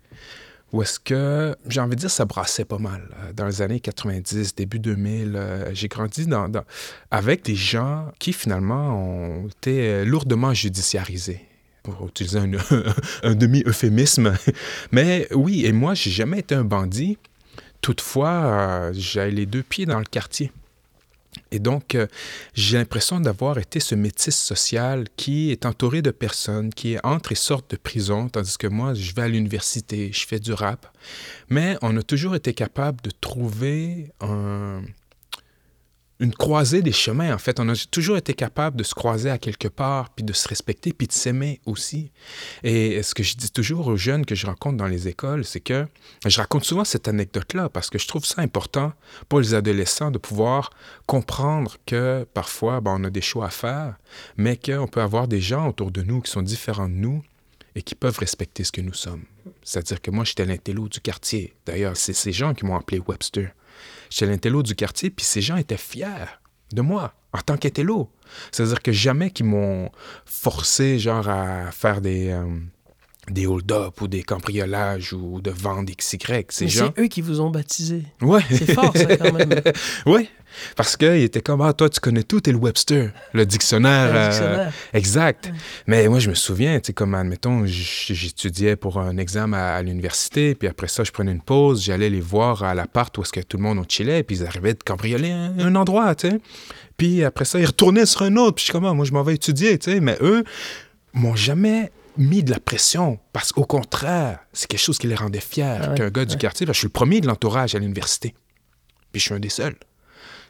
où 0.73 0.83
est-ce 0.83 0.99
que, 0.99 1.57
j'ai 1.69 1.81
envie 1.81 1.95
de 1.95 2.01
dire, 2.01 2.11
ça 2.11 2.25
brassait 2.25 2.65
pas 2.65 2.79
mal. 2.79 3.09
Dans 3.35 3.47
les 3.47 3.63
années 3.63 3.81
90, 3.81 4.55
début 4.55 4.79
2000, 4.79 5.37
euh, 5.37 5.71
j'ai 5.73 5.89
grandi 5.89 6.27
dans, 6.27 6.51
avec 7.11 7.45
des 7.45 7.55
gens 7.55 8.11
qui, 8.19 8.33
finalement, 8.33 8.95
ont 8.95 9.47
été 9.47 10.05
lourdement 10.05 10.53
judiciarisés 10.53 11.47
pour 11.83 12.09
utiliser 12.09 12.41
un, 13.23 13.35
demi-euphémisme. 13.35 14.35
Mais 14.91 15.29
oui, 15.33 15.65
et 15.65 15.73
moi, 15.73 15.95
j'ai 15.95 16.11
jamais 16.11 16.41
été 16.41 16.55
un 16.55 16.65
bandit. 16.65 17.17
Toutefois, 17.81 18.31
euh, 18.31 18.93
j'ai 18.93 19.31
les 19.31 19.47
deux 19.47 19.63
pieds 19.63 19.87
dans 19.87 19.99
le 19.99 20.05
quartier. 20.05 20.51
Et 21.51 21.59
donc, 21.59 21.95
euh, 21.95 22.07
j'ai 22.55 22.79
l'impression 22.79 23.21
d'avoir 23.21 23.59
été 23.59 23.81
ce 23.81 23.95
métis 23.95 24.37
social 24.37 25.05
qui 25.17 25.51
est 25.51 25.67
entouré 25.67 26.03
de 26.03 26.11
personnes 26.11 26.73
qui 26.73 26.97
entrent 27.03 27.33
et 27.33 27.37
sortent 27.37 27.71
de 27.71 27.77
prison, 27.77 28.29
tandis 28.29 28.57
que 28.59 28.67
moi, 28.67 28.95
je 28.95 29.15
vais 29.15 29.23
à 29.23 29.29
l'université, 29.29 30.11
je 30.13 30.27
fais 30.27 30.39
du 30.39 30.53
rap. 30.53 30.87
Mais 31.49 31.77
on 31.83 31.97
a 31.97 32.03
toujours 32.03 32.35
été 32.35 32.53
capable 32.55 33.01
de 33.03 33.11
trouver 33.11 34.11
un, 34.21 34.83
une 36.19 36.33
croisée 36.33 36.83
des 36.83 36.93
chemins, 36.93 37.35
en 37.35 37.39
fait. 37.39 37.61
On 37.61 37.69
a 37.69 37.87
toujours 37.91 38.17
été 38.17 38.33
capable 38.35 38.77
de 38.77 38.83
se 38.83 38.95
croiser 38.95 39.31
à 39.31 39.39
quelque 39.39 39.69
part, 39.69 40.11
puis 40.11 40.25
de 40.25 40.33
se 40.33 40.49
respecter, 40.49 40.93
puis 40.93 41.07
de 41.07 41.13
s'aimer 41.13 41.61
aussi. 41.67 42.11
Et 42.63 43.03
ce 43.03 43.15
que 43.15 43.23
je 43.23 43.37
dis 43.37 43.51
toujours 43.51 43.87
aux 43.89 43.97
jeunes 43.97 44.25
que 44.25 44.35
je 44.35 44.47
rencontre 44.47 44.77
dans 44.77 44.87
les 44.87 45.09
écoles, 45.09 45.45
c'est 45.45 45.61
que 45.61 45.87
je 46.25 46.37
raconte 46.39 46.65
souvent 46.65 46.85
cette 46.85 47.09
anecdote-là 47.09 47.69
parce 47.69 47.91
que 47.91 47.99
je 47.99 48.09
trouve 48.09 48.25
ça 48.25 48.41
important 48.41 48.93
pour 49.29 49.41
les 49.41 49.55
adolescents 49.55 50.11
de 50.11 50.19
pouvoir 50.19 50.71
comprendre 51.07 51.77
que 51.87 52.27
parfois, 52.33 52.81
ben, 52.81 52.97
on 52.99 53.05
a 53.05 53.11
des 53.11 53.21
choix 53.21 53.47
à 53.47 53.51
faire, 53.51 53.97
mais 54.37 54.57
qu'on 54.57 54.89
peut 54.89 55.03
avoir 55.03 55.29
des 55.29 55.41
gens 55.41 55.69
autour 55.69 55.91
de 55.91 56.03
nous 56.03 56.23
qui 56.23 56.31
sont 56.31 56.43
différents 56.43 56.89
de 56.89 56.95
nous 56.95 57.23
et 57.75 57.83
qui 57.83 57.95
peuvent 57.95 58.19
respecter 58.19 58.65
ce 58.65 58.73
que 58.73 58.81
nous 58.81 58.95
sommes. 58.95 59.25
C'est-à-dire 59.63 60.01
que 60.01 60.11
moi, 60.11 60.25
j'étais 60.25 60.47
l'intello 60.47 60.89
du 60.89 61.01
quartier. 61.01 61.55
D'ailleurs, 61.67 61.97
c'est 61.97 62.15
ces 62.15 62.33
gens 62.33 62.55
qui 62.55 62.65
m'ont 62.65 62.77
appelé 62.77 63.01
Webster. 63.07 63.51
J'étais 64.11 64.27
l'intello 64.27 64.63
du 64.63 64.75
quartier, 64.75 65.11
puis 65.11 65.25
ces 65.25 65.41
gens 65.41 65.57
étaient 65.57 65.77
fiers 65.77 66.27
de 66.73 66.83
moi 66.83 67.15
en 67.33 67.41
tant 67.41 67.57
qu'intello. 67.57 68.11
C'est-à-dire 68.51 68.83
que 68.83 68.93
jamais 68.93 69.31
qu'ils 69.31 69.47
m'ont 69.47 69.91
forcé, 70.25 70.99
genre, 70.99 71.29
à 71.29 71.71
faire 71.71 72.01
des, 72.01 72.31
euh, 72.31 72.47
des 73.31 73.47
hold-up 73.47 74.01
ou 74.01 74.09
des 74.09 74.23
cambriolages 74.23 75.13
ou 75.13 75.41
de 75.41 75.51
vendre 75.51 75.91
XY. 75.93 76.19
Ces 76.49 76.69
gens... 76.69 76.93
C'est 76.95 77.03
eux 77.03 77.07
qui 77.09 77.21
vous 77.21 77.41
ont 77.41 77.51
baptisé. 77.51 78.03
Ouais. 78.21 78.43
C'est 78.51 78.73
fort, 78.73 78.93
ça, 78.97 79.17
quand 79.17 79.33
même. 79.33 79.63
oui. 80.07 80.29
Parce 80.75 80.97
qu'il 80.97 81.23
était 81.23 81.41
comme, 81.41 81.61
ah, 81.61 81.73
toi, 81.73 81.89
tu 81.89 82.01
connais 82.01 82.23
tout, 82.23 82.41
t'es 82.41 82.53
le 82.53 82.59
Webster, 82.59 83.11
le 83.33 83.47
dictionnaire. 83.47 84.13
Le 84.13 84.29
dictionnaire. 84.29 84.69
Euh, 84.69 84.97
exact. 84.99 85.47
Ouais. 85.47 85.53
Mais 85.87 86.09
moi, 86.09 86.19
je 86.19 86.31
me 86.31 86.35
souviens, 86.35 86.79
tu 86.81 86.87
sais, 86.87 86.93
comme, 86.93 87.15
admettons, 87.15 87.67
j'étudiais 87.67 88.77
pour 88.77 88.99
un 88.99 89.17
examen 89.19 89.59
à, 89.59 89.75
à 89.75 89.83
l'université, 89.83 90.55
puis 90.55 90.69
après 90.69 90.89
ça, 90.89 91.05
je 91.05 91.11
prenais 91.13 91.33
une 91.33 91.43
pause, 91.43 91.85
j'allais 91.85 92.11
les 92.11 92.21
voir 92.21 92.63
à 92.63 92.75
l'appart 92.75 93.17
où 93.19 93.23
est-ce 93.23 93.33
que 93.33 93.41
tout 93.41 93.57
le 93.57 93.65
monde 93.65 93.85
chillait, 93.89 94.23
puis 94.23 94.39
ils 94.39 94.47
arrivaient 94.47 94.75
de 94.75 94.83
cambrioler 94.83 95.31
un, 95.31 95.59
un 95.59 95.75
endroit, 95.75 96.15
tu 96.15 96.31
sais. 96.31 96.41
Puis 96.97 97.25
après 97.25 97.45
ça, 97.45 97.59
ils 97.59 97.67
retournaient 97.67 98.07
sur 98.07 98.23
un 98.23 98.37
autre, 98.37 98.55
puis 98.55 98.63
je 98.63 98.65
suis 98.65 98.73
comme, 98.73 98.87
ah, 98.87 98.95
moi, 98.95 99.05
je 99.05 99.13
m'en 99.13 99.23
vais 99.23 99.35
étudier, 99.35 99.79
tu 99.79 99.91
sais. 99.91 100.01
Mais 100.01 100.17
eux 100.23 100.45
m'ont 101.13 101.37
jamais 101.37 101.91
mis 102.19 102.43
de 102.43 102.51
la 102.51 102.61
pression 102.61 103.19
parce 103.33 103.53
qu'au 103.53 103.65
contraire, 103.65 104.41
c'est 104.53 104.69
quelque 104.69 104.81
chose 104.81 104.99
qui 104.99 105.07
les 105.07 105.15
rendait 105.15 105.41
fiers 105.41 105.65
ah 105.65 105.91
ouais, 105.91 105.97
qu'un 105.97 106.11
gars 106.11 106.23
ouais. 106.23 106.27
du 106.27 106.37
quartier. 106.37 106.67
je 106.67 106.73
suis 106.73 106.87
le 106.87 106.93
premier 106.93 107.21
de 107.21 107.27
l'entourage 107.27 107.75
à 107.75 107.79
l'université. 107.79 108.35
Puis 109.13 109.21
je 109.21 109.27
suis 109.27 109.35
un 109.35 109.41
des 109.41 109.49
seuls. 109.49 109.77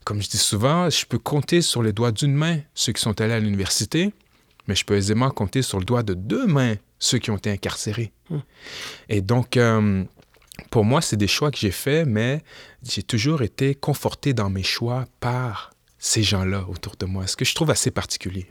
comme 0.04 0.22
je 0.22 0.28
dis 0.28 0.38
souvent, 0.38 0.88
je 0.90 1.04
peux 1.06 1.18
compter 1.18 1.62
sur 1.62 1.82
les 1.82 1.92
doigts 1.92 2.12
d'une 2.12 2.34
main 2.34 2.60
ceux 2.74 2.92
qui 2.92 3.02
sont 3.02 3.20
allés 3.20 3.34
à 3.34 3.40
l'université, 3.40 4.12
mais 4.66 4.74
je 4.74 4.84
peux 4.84 4.96
aisément 4.96 5.30
compter 5.30 5.62
sur 5.62 5.78
le 5.78 5.84
doigt 5.84 6.02
de 6.02 6.14
deux 6.14 6.46
mains 6.46 6.74
ceux 6.98 7.18
qui 7.18 7.30
ont 7.30 7.36
été 7.36 7.50
incarcérés. 7.50 8.12
Hmm. 8.30 8.38
Et 9.08 9.20
donc, 9.20 9.56
euh, 9.56 10.04
pour 10.70 10.84
moi, 10.84 11.00
c'est 11.00 11.16
des 11.16 11.28
choix 11.28 11.50
que 11.50 11.58
j'ai 11.58 11.70
faits, 11.70 12.06
mais 12.06 12.42
j'ai 12.82 13.02
toujours 13.02 13.42
été 13.42 13.74
conforté 13.74 14.32
dans 14.32 14.50
mes 14.50 14.62
choix 14.62 15.04
par 15.20 15.70
ces 16.06 16.22
gens-là 16.22 16.64
autour 16.68 16.94
de 16.96 17.04
moi, 17.04 17.26
ce 17.26 17.36
que 17.36 17.44
je 17.44 17.54
trouve 17.54 17.70
assez 17.70 17.90
particulier? 17.90 18.46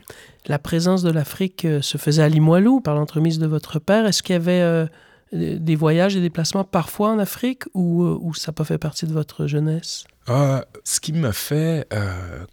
La 0.45 0.59
présence 0.59 1.03
de 1.03 1.09
l'Afrique 1.09 1.63
euh, 1.63 1.81
se 1.81 1.97
faisait 1.97 2.21
à 2.21 2.27
Limoilou 2.27 2.81
par 2.81 2.95
l'entremise 2.95 3.39
de 3.39 3.47
votre 3.47 3.79
père. 3.79 4.05
Est-ce 4.05 4.21
qu'il 4.21 4.33
y 4.33 4.35
avait 4.35 4.61
euh, 4.61 4.85
des 5.31 5.75
voyages, 5.75 6.15
des 6.15 6.21
déplacements 6.21 6.65
parfois 6.65 7.11
en 7.11 7.19
Afrique 7.19 7.63
ou, 7.73 8.03
euh, 8.03 8.17
ou 8.19 8.33
ça 8.33 8.51
n'a 8.51 8.53
pas 8.53 8.65
fait 8.65 8.77
partie 8.77 9.07
de 9.07 9.13
votre 9.13 9.47
jeunesse? 9.47 10.03
Euh, 10.27 10.61
ce 10.83 10.99
qui 10.99 11.13
me 11.13 11.31
fait 11.31 11.87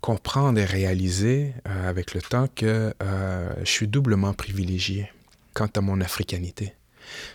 comprendre 0.02 0.61
et 0.61 0.64
réaliser 0.64 1.54
avec 1.64 2.12
le 2.14 2.21
temps 2.21 2.47
que 2.54 2.92
je 3.00 3.71
suis 3.71 3.88
doublement 3.88 4.35
privilégié 4.35 5.11
quant 5.54 5.71
à 5.75 5.80
mon 5.80 6.02
africanité. 6.02 6.75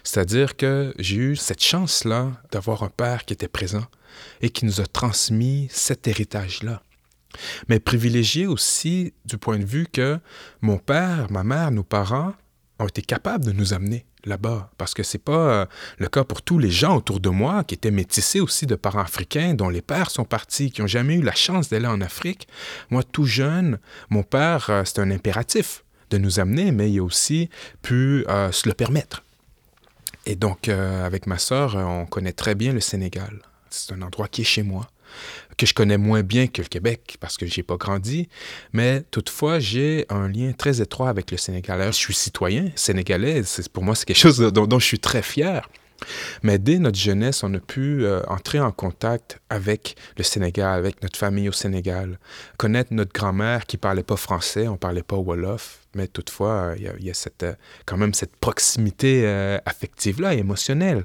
C'est-à-dire 0.03 0.55
que 0.55 0.93
j'ai 0.99 1.15
eu 1.15 1.35
cette 1.35 1.63
chance-là 1.63 2.31
d'avoir 2.51 2.83
un 2.83 2.89
père 2.89 3.25
qui 3.25 3.33
était 3.33 3.47
présent 3.47 3.85
et 4.41 4.51
qui 4.51 4.65
nous 4.65 4.79
a 4.79 4.85
transmis 4.85 5.67
cet 5.71 6.07
héritage-là. 6.07 6.83
Mais 7.67 7.79
privilégié 7.79 8.47
aussi 8.47 9.13
du 9.25 9.37
point 9.37 9.57
de 9.59 9.65
vue 9.65 9.87
que 9.91 10.19
mon 10.61 10.77
père, 10.77 11.27
ma 11.31 11.43
mère, 11.43 11.71
nos 11.71 11.83
parents 11.83 12.33
ont 12.79 12.87
été 12.87 13.01
capables 13.01 13.45
de 13.45 13.51
nous 13.51 13.73
amener 13.73 14.05
là-bas. 14.27 14.69
Parce 14.77 14.93
que 14.93 15.03
c'est 15.03 15.17
pas 15.17 15.31
euh, 15.31 15.65
le 15.97 16.07
cas 16.07 16.23
pour 16.23 16.41
tous 16.41 16.59
les 16.59 16.69
gens 16.69 16.97
autour 16.97 17.19
de 17.19 17.29
moi 17.29 17.63
qui 17.63 17.75
étaient 17.75 17.91
métissés 17.91 18.39
aussi 18.39 18.65
de 18.65 18.75
parents 18.75 19.01
africains, 19.01 19.53
dont 19.53 19.69
les 19.69 19.81
pères 19.81 20.11
sont 20.11 20.25
partis, 20.25 20.71
qui 20.71 20.81
n'ont 20.81 20.87
jamais 20.87 21.15
eu 21.15 21.21
la 21.21 21.33
chance 21.33 21.69
d'aller 21.69 21.87
en 21.87 22.01
Afrique. 22.01 22.47
Moi, 22.89 23.03
tout 23.03 23.25
jeune, 23.25 23.79
mon 24.09 24.23
père, 24.23 24.67
euh, 24.69 24.83
c'était 24.85 25.01
un 25.01 25.11
impératif 25.11 25.83
de 26.09 26.17
nous 26.17 26.39
amener, 26.39 26.71
mais 26.71 26.91
il 26.91 26.99
a 26.99 27.03
aussi 27.03 27.49
pu 27.81 28.25
euh, 28.29 28.51
se 28.51 28.67
le 28.67 28.73
permettre. 28.73 29.23
Et 30.25 30.35
donc, 30.35 30.67
avec 30.67 31.25
ma 31.25 31.37
sœur, 31.37 31.77
on 31.77 32.05
connaît 32.05 32.33
très 32.33 32.53
bien 32.53 32.73
le 32.73 32.81
Sénégal. 32.81 33.39
C'est 33.69 33.93
un 33.93 34.01
endroit 34.01 34.27
qui 34.27 34.41
est 34.41 34.43
chez 34.43 34.61
moi, 34.61 34.89
que 35.57 35.65
je 35.65 35.73
connais 35.73 35.97
moins 35.97 36.23
bien 36.23 36.47
que 36.47 36.61
le 36.61 36.67
Québec 36.67 37.17
parce 37.19 37.37
que 37.37 37.45
j'ai 37.45 37.63
pas 37.63 37.77
grandi, 37.77 38.29
mais 38.73 39.03
toutefois, 39.11 39.59
j'ai 39.59 40.05
un 40.09 40.27
lien 40.27 40.51
très 40.53 40.81
étroit 40.81 41.09
avec 41.09 41.31
le 41.31 41.37
Sénégal. 41.37 41.81
Je 41.87 41.91
suis 41.91 42.13
citoyen 42.13 42.71
sénégalais, 42.75 43.41
pour 43.73 43.83
moi, 43.83 43.95
c'est 43.95 44.05
quelque 44.05 44.17
chose 44.17 44.39
dont 44.39 44.79
je 44.79 44.85
suis 44.85 44.99
très 44.99 45.21
fier. 45.21 45.69
Mais 46.43 46.59
dès 46.59 46.79
notre 46.79 46.97
jeunesse, 46.97 47.43
on 47.43 47.53
a 47.53 47.59
pu 47.59 48.05
euh, 48.05 48.21
entrer 48.27 48.59
en 48.59 48.71
contact 48.71 49.39
avec 49.49 49.95
le 50.17 50.23
Sénégal, 50.23 50.77
avec 50.77 51.01
notre 51.01 51.17
famille 51.17 51.49
au 51.49 51.53
Sénégal, 51.53 52.19
connaître 52.57 52.93
notre 52.93 53.13
grand-mère 53.13 53.65
qui 53.65 53.77
parlait 53.77 54.03
pas 54.03 54.17
français, 54.17 54.67
on 54.67 54.77
parlait 54.77 55.03
pas 55.03 55.17
wolof, 55.17 55.79
mais 55.95 56.07
toutefois, 56.07 56.73
il 56.77 57.05
y 57.05 57.09
a, 57.09 57.13
cette, 57.13 57.43
euh, 57.43 57.53
quand 57.85 57.97
même 57.97 58.13
cette 58.13 58.35
proximité 58.35 59.23
euh, 59.25 59.57
affective-là, 59.65 60.33
émotionnelle. 60.33 61.03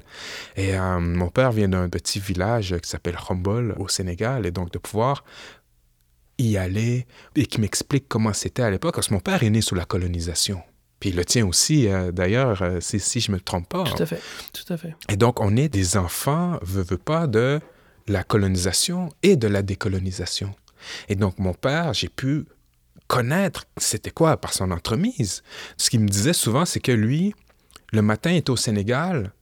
Et 0.55 0.77
mon 0.77 1.29
père 1.29 1.51
vient 1.51 1.69
d'un 1.69 1.89
petit 1.89 2.19
village 2.19 2.75
qui 2.81 2.89
s'appelle 2.89 3.15
Khombol 3.15 3.75
au 3.77 3.87
Sénégal, 3.87 4.45
et 4.45 4.51
donc 4.51 4.71
de 4.71 4.77
pouvoir 4.77 5.23
y 6.37 6.57
aller 6.57 7.05
et 7.35 7.45
qui 7.45 7.61
m'explique 7.61 8.07
comment 8.07 8.33
c'était 8.33 8.63
à 8.63 8.69
l'époque, 8.69 8.95
parce 8.95 9.07
que 9.07 9.13
mon 9.13 9.19
père 9.19 9.43
est 9.43 9.49
né 9.49 9.61
sous 9.61 9.75
la 9.75 9.85
colonisation. 9.85 10.61
Puis 11.03 11.11
le 11.11 11.25
tien 11.25 11.45
aussi, 11.45 11.89
euh, 11.89 12.13
d'ailleurs, 12.13 12.61
euh, 12.61 12.79
si, 12.79 12.97
si 12.97 13.19
je 13.19 13.29
me 13.33 13.37
trompe 13.37 13.67
pas. 13.67 13.83
Tout 13.83 14.01
à 14.01 14.05
fait, 14.05 14.21
tout 14.53 14.71
à 14.71 14.77
fait. 14.77 14.95
Et 15.09 15.17
donc, 15.17 15.41
on 15.41 15.57
est 15.57 15.67
des 15.67 15.97
enfants, 15.97 16.57
veut, 16.61 16.81
veut 16.81 16.97
pas, 16.97 17.27
de 17.27 17.59
la 18.07 18.23
colonisation 18.23 19.09
et 19.21 19.35
de 19.35 19.49
la 19.49 19.63
décolonisation. 19.63 20.55
Et 21.09 21.15
donc, 21.15 21.39
mon 21.39 21.53
père, 21.53 21.93
j'ai 21.93 22.07
pu 22.07 22.45
connaître 23.07 23.65
c'était 23.75 24.11
quoi 24.11 24.37
par 24.37 24.53
son 24.53 24.71
entremise. 24.71 25.43
Ce 25.75 25.89
qu'il 25.89 25.99
me 25.99 26.07
disait 26.07 26.31
souvent, 26.31 26.63
c'est 26.63 26.79
que 26.79 26.93
lui, 26.93 27.35
le 27.91 28.01
matin, 28.01 28.31
il 28.31 28.37
était 28.37 28.51
au 28.51 28.55
Sénégal, 28.55 29.33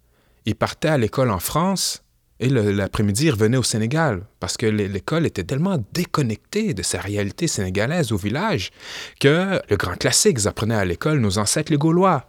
il 0.47 0.55
partait 0.55 0.87
à 0.87 0.97
l'école 0.97 1.29
en 1.29 1.37
France, 1.37 2.01
et 2.41 2.49
l'après-midi, 2.49 3.27
il 3.27 3.31
revenait 3.31 3.57
au 3.57 3.63
Sénégal, 3.63 4.23
parce 4.39 4.57
que 4.57 4.65
l'é- 4.65 4.87
l'école 4.87 5.25
était 5.25 5.43
tellement 5.43 5.77
déconnectée 5.93 6.73
de 6.73 6.81
sa 6.83 6.99
réalité 6.99 7.47
sénégalaise 7.47 8.11
au 8.11 8.17
village 8.17 8.71
que 9.19 9.61
le 9.69 9.77
grand 9.77 9.95
classique, 9.95 10.37
ils 10.39 10.47
apprenaient 10.47 10.75
à 10.75 10.83
l'école 10.85 11.19
nos 11.19 11.37
ancêtres 11.37 11.71
les 11.71 11.77
Gaulois. 11.77 12.27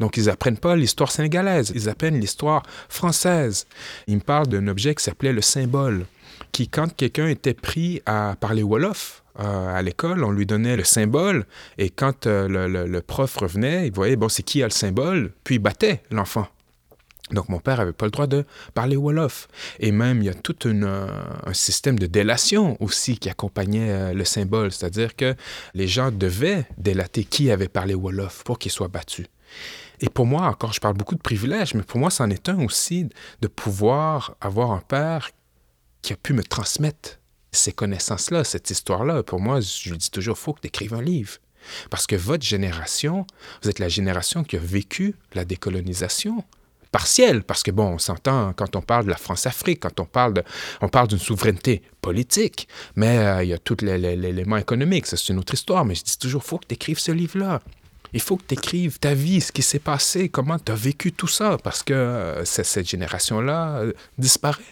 Donc, 0.00 0.16
ils 0.16 0.28
apprennent 0.28 0.58
pas 0.58 0.76
l'histoire 0.76 1.10
sénégalaise, 1.10 1.72
ils 1.74 1.88
apprennent 1.88 2.20
l'histoire 2.20 2.62
française. 2.88 3.66
Il 4.06 4.16
me 4.16 4.20
parle 4.20 4.48
d'un 4.48 4.66
objet 4.68 4.94
qui 4.94 5.02
s'appelait 5.04 5.32
le 5.32 5.40
symbole, 5.40 6.06
qui, 6.52 6.68
quand 6.68 6.94
quelqu'un 6.94 7.28
était 7.28 7.54
pris 7.54 8.02
à 8.06 8.36
parler 8.38 8.62
Wolof, 8.62 9.22
euh, 9.40 9.74
à 9.76 9.82
l'école, 9.82 10.22
on 10.24 10.30
lui 10.30 10.46
donnait 10.46 10.76
le 10.76 10.84
symbole, 10.84 11.46
et 11.78 11.90
quand 11.90 12.26
euh, 12.26 12.46
le, 12.48 12.68
le- 12.68 12.86
le 12.86 13.00
prof 13.00 13.36
revenait, 13.36 13.86
il 13.86 13.92
voyait, 13.92 14.16
bon, 14.16 14.28
c'est 14.28 14.42
qui 14.42 14.62
a 14.62 14.66
le 14.66 14.72
symbole, 14.72 15.32
puis 15.42 15.56
il 15.56 15.58
battait 15.60 16.02
l'enfant. 16.10 16.46
Donc, 17.30 17.48
mon 17.48 17.58
père 17.58 17.78
n'avait 17.78 17.92
pas 17.92 18.04
le 18.04 18.10
droit 18.10 18.26
de 18.26 18.44
parler 18.74 18.96
Wolof. 18.96 19.48
Et 19.80 19.92
même, 19.92 20.22
il 20.22 20.26
y 20.26 20.28
a 20.28 20.34
tout 20.34 20.66
euh, 20.66 21.08
un 21.46 21.54
système 21.54 21.98
de 21.98 22.06
délation 22.06 22.76
aussi 22.80 23.18
qui 23.18 23.30
accompagnait 23.30 23.90
euh, 23.90 24.12
le 24.12 24.24
symbole, 24.24 24.70
c'est-à-dire 24.72 25.16
que 25.16 25.34
les 25.72 25.88
gens 25.88 26.10
devaient 26.10 26.66
délater 26.76 27.24
qui 27.24 27.50
avait 27.50 27.68
parlé 27.68 27.94
Wolof 27.94 28.44
pour 28.44 28.58
qu'il 28.58 28.70
soit 28.70 28.88
battu. 28.88 29.26
Et 30.00 30.10
pour 30.10 30.26
moi, 30.26 30.42
encore, 30.48 30.74
je 30.74 30.80
parle 30.80 30.96
beaucoup 30.96 31.14
de 31.14 31.22
privilèges, 31.22 31.74
mais 31.74 31.82
pour 31.82 31.98
moi, 31.98 32.10
c'en 32.10 32.28
est 32.28 32.48
un 32.50 32.62
aussi 32.62 33.08
de 33.40 33.48
pouvoir 33.48 34.36
avoir 34.40 34.72
un 34.72 34.80
père 34.80 35.30
qui 36.02 36.12
a 36.12 36.16
pu 36.16 36.34
me 36.34 36.42
transmettre 36.42 37.20
ces 37.52 37.72
connaissances-là, 37.72 38.44
cette 38.44 38.68
histoire-là. 38.70 39.22
Pour 39.22 39.40
moi, 39.40 39.60
je 39.60 39.90
lui 39.90 39.96
dis 39.96 40.10
toujours, 40.10 40.36
il 40.38 40.42
faut 40.42 40.52
que 40.52 40.60
tu 40.60 40.66
écrives 40.66 40.92
un 40.92 41.00
livre. 41.02 41.38
Parce 41.88 42.06
que 42.06 42.16
votre 42.16 42.44
génération, 42.44 43.26
vous 43.62 43.70
êtes 43.70 43.78
la 43.78 43.88
génération 43.88 44.44
qui 44.44 44.56
a 44.56 44.60
vécu 44.60 45.14
la 45.32 45.46
décolonisation 45.46 46.44
partielle, 46.98 47.42
parce 47.42 47.62
que 47.64 47.72
bon, 47.72 47.88
on 47.96 47.98
s'entend 48.08 48.52
quand 48.58 48.76
on 48.76 48.82
parle 48.92 49.04
de 49.06 49.10
la 49.10 49.16
France-Afrique, 49.26 49.80
quand 49.84 49.98
on 49.98 50.04
parle 50.18 50.32
de, 50.38 50.42
on 50.80 50.88
parle 50.88 51.08
d'une 51.08 51.18
souveraineté 51.30 51.82
politique, 52.00 52.68
mais 52.94 53.14
euh, 53.18 53.42
il 53.44 53.48
y 53.48 53.52
a 53.52 53.58
tout 53.58 53.76
l'é- 53.82 53.98
l'é- 53.98 54.14
l'élément 54.24 54.56
économique, 54.66 55.06
ça 55.06 55.16
c'est 55.16 55.32
une 55.32 55.40
autre 55.40 55.54
histoire, 55.54 55.84
mais 55.84 55.96
je 55.96 56.04
dis 56.04 56.18
toujours, 56.18 56.42
faut 56.44 56.58
que 56.58 56.66
tu 56.68 56.74
écrives 56.74 57.00
ce 57.00 57.12
livre-là. 57.12 57.60
Il 58.12 58.20
faut 58.20 58.36
que 58.36 58.44
tu 58.46 58.54
écrives 58.54 59.00
ta 59.00 59.12
vie, 59.12 59.40
ce 59.40 59.50
qui 59.50 59.62
s'est 59.62 59.80
passé, 59.92 60.28
comment 60.28 60.58
tu 60.64 60.70
as 60.70 60.76
vécu 60.76 61.10
tout 61.12 61.26
ça, 61.38 61.56
parce 61.64 61.82
que 61.82 61.92
euh, 61.94 62.44
cette 62.44 62.88
génération-là 62.88 63.58
euh, 63.78 63.92
disparaît. 64.18 64.62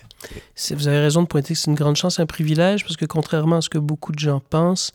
Vous 0.71 0.87
avez 0.87 1.00
raison 1.00 1.23
de 1.23 1.26
pointer 1.26 1.55
que 1.55 1.59
c'est 1.61 1.71
une 1.71 1.81
grande 1.83 1.97
chance, 1.97 2.21
un 2.21 2.26
privilège, 2.26 2.85
parce 2.85 2.97
que 2.97 3.07
contrairement 3.07 3.57
à 3.57 3.61
ce 3.61 3.69
que 3.69 3.79
beaucoup 3.79 4.12
de 4.12 4.21
gens 4.21 4.41
pensent, 4.49 4.93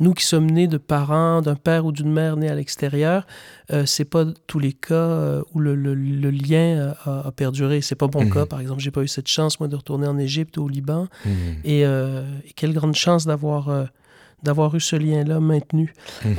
nous 0.00 0.12
qui 0.12 0.24
sommes 0.24 0.50
nés 0.50 0.66
de 0.66 0.76
parents, 0.78 1.40
d'un 1.40 1.54
père 1.54 1.86
ou 1.86 1.92
d'une 1.92 2.10
mère 2.12 2.36
nés 2.36 2.48
à 2.48 2.54
l'extérieur, 2.54 3.26
euh, 3.72 3.86
c'est 3.86 4.04
pas 4.04 4.24
tous 4.46 4.58
les 4.58 4.72
cas 4.72 4.94
euh, 4.94 5.42
où 5.52 5.60
le, 5.60 5.74
le- 5.76 5.94
le 5.94 6.30
lien 6.30 6.56
euh, 6.78 6.92
a, 7.04 7.28
a 7.28 7.32
perduré. 7.32 7.80
C'est 7.80 7.94
pas 7.94 8.08
mon 8.12 8.24
Mhm. 8.24 8.32
cas, 8.32 8.46
par 8.46 8.60
exemple. 8.60 8.80
J'ai 8.80 8.90
pas 8.90 9.02
eu 9.02 9.08
cette 9.08 9.28
chance, 9.28 9.60
moi, 9.60 9.68
de 9.68 9.76
retourner 9.76 10.06
en 10.08 10.18
Égypte 10.18 10.56
ou 10.56 10.64
au 10.64 10.68
Liban. 10.68 11.06
Mhm. 11.24 11.32
Et, 11.64 11.86
euh, 11.86 12.24
et 12.46 12.52
quelle 12.54 12.72
grande 12.72 12.94
chance 12.96 13.24
d'avoir 13.26 13.86
d'avoir 14.42 14.74
eu 14.74 14.80
ce 14.80 14.96
lien-là 14.96 15.40
maintenu. 15.40 15.94
Mhm. 16.24 16.34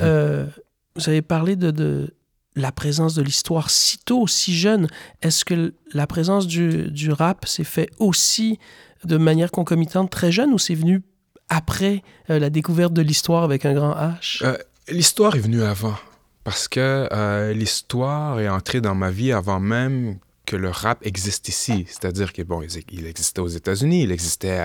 Vous 0.95 1.09
avez 1.09 1.21
parlé 1.23 1.55
de, 1.55 1.71
de 1.71 2.13
la 2.55 2.71
présence 2.71 3.15
de 3.15 3.21
l'histoire 3.23 3.69
si 3.69 3.97
tôt, 3.97 4.27
si 4.27 4.53
jeune. 4.55 4.87
Est-ce 5.21 5.43
que 5.43 5.73
la 5.93 6.05
présence 6.07 6.45
du, 6.47 6.91
du 6.91 7.11
rap 7.11 7.45
s'est 7.47 7.63
fait 7.63 7.89
aussi 7.99 8.59
de 9.05 9.17
manière 9.17 9.49
concomitante 9.51 10.09
très 10.11 10.31
jeune 10.31 10.53
ou 10.53 10.57
c'est 10.59 10.75
venu 10.75 11.01
après 11.49 12.03
euh, 12.29 12.39
la 12.39 12.49
découverte 12.49 12.93
de 12.93 13.01
l'histoire 13.01 13.43
avec 13.43 13.65
un 13.65 13.73
grand 13.73 13.93
H? 13.93 14.43
Euh, 14.43 14.57
L'histoire 14.87 15.35
est 15.35 15.39
venue 15.39 15.63
avant, 15.63 15.95
parce 16.43 16.67
que 16.67 17.09
euh, 17.11 17.53
l'histoire 17.53 18.39
est 18.39 18.47
entrée 18.47 18.81
dans 18.81 18.93
ma 18.93 19.09
vie 19.09 19.31
avant 19.31 19.59
même 19.59 20.19
que 20.45 20.55
le 20.55 20.69
rap 20.69 21.03
existe 21.03 21.49
ici. 21.49 21.85
C'est-à-dire 21.87 22.31
que, 22.31 22.43
bon, 22.43 22.61
il 22.91 23.07
existait 23.07 23.39
aux 23.39 23.47
États-Unis, 23.47 24.03
il 24.03 24.11
existait 24.11 24.59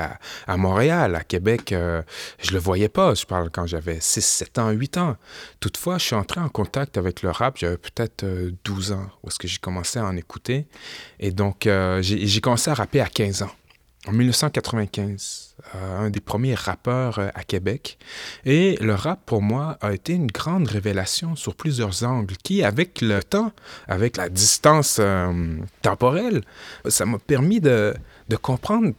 à, 0.47 0.57
Montréal, 0.59 1.15
à 1.15 1.25
Québec, 1.25 1.73
euh, 1.73 2.03
je 2.39 2.53
le 2.53 2.59
voyais 2.59 2.91
pas. 2.91 3.15
Je 3.15 3.25
parle 3.25 3.49
quand 3.49 3.65
j'avais 3.65 3.99
6, 3.99 4.21
7 4.21 4.59
ans, 4.59 4.69
8 4.69 4.99
ans. 4.99 5.17
Toutefois, 5.59 5.97
je 5.97 6.05
suis 6.05 6.17
entré 6.17 6.39
en 6.39 6.51
contact 6.51 6.99
avec 6.99 7.23
le 7.23 7.31
rap, 7.31 7.57
j'avais 7.57 7.79
peut-être 7.79 8.25
euh, 8.25 8.53
12 8.65 8.93
ans, 8.93 9.07
où 9.23 9.29
est-ce 9.29 9.39
que 9.39 9.49
j'ai 9.49 9.57
commencé 9.57 9.99
à 9.99 10.05
en 10.05 10.19
écouter. 10.19 10.67
Et 11.19 11.31
donc, 11.31 11.67
j'ai 12.03 12.41
commencé 12.43 12.71
à 12.71 12.75
rapper 12.75 13.01
à 13.01 13.07
15 13.07 13.41
ans, 13.45 13.51
en 14.07 14.13
1995. 14.13 15.51
euh, 15.75 15.99
un 15.99 16.11
des 16.11 16.21
premiers 16.21 16.55
rappeurs 16.55 17.19
euh, 17.19 17.29
à 17.35 17.45
Québec. 17.45 17.99
Et 18.45 18.77
le 18.81 18.95
rap, 18.95 19.21
pour 19.27 19.43
moi, 19.43 19.77
a 19.81 19.93
été 19.93 20.15
une 20.15 20.29
grande 20.29 20.67
révélation 20.67 21.37
sur 21.37 21.55
plusieurs 21.55 22.03
angles 22.05 22.37
qui, 22.37 22.63
avec 22.63 23.03
le 23.03 23.23
temps, 23.23 23.53
avec 23.87 24.17
la 24.17 24.29
distance 24.29 24.97
euh, 25.01 25.57
temporelle, 25.83 26.43
ça 26.89 27.05
m'a 27.05 27.19
permis 27.19 27.61
de, 27.61 27.95
de 28.29 28.37
comprendre 28.37 28.93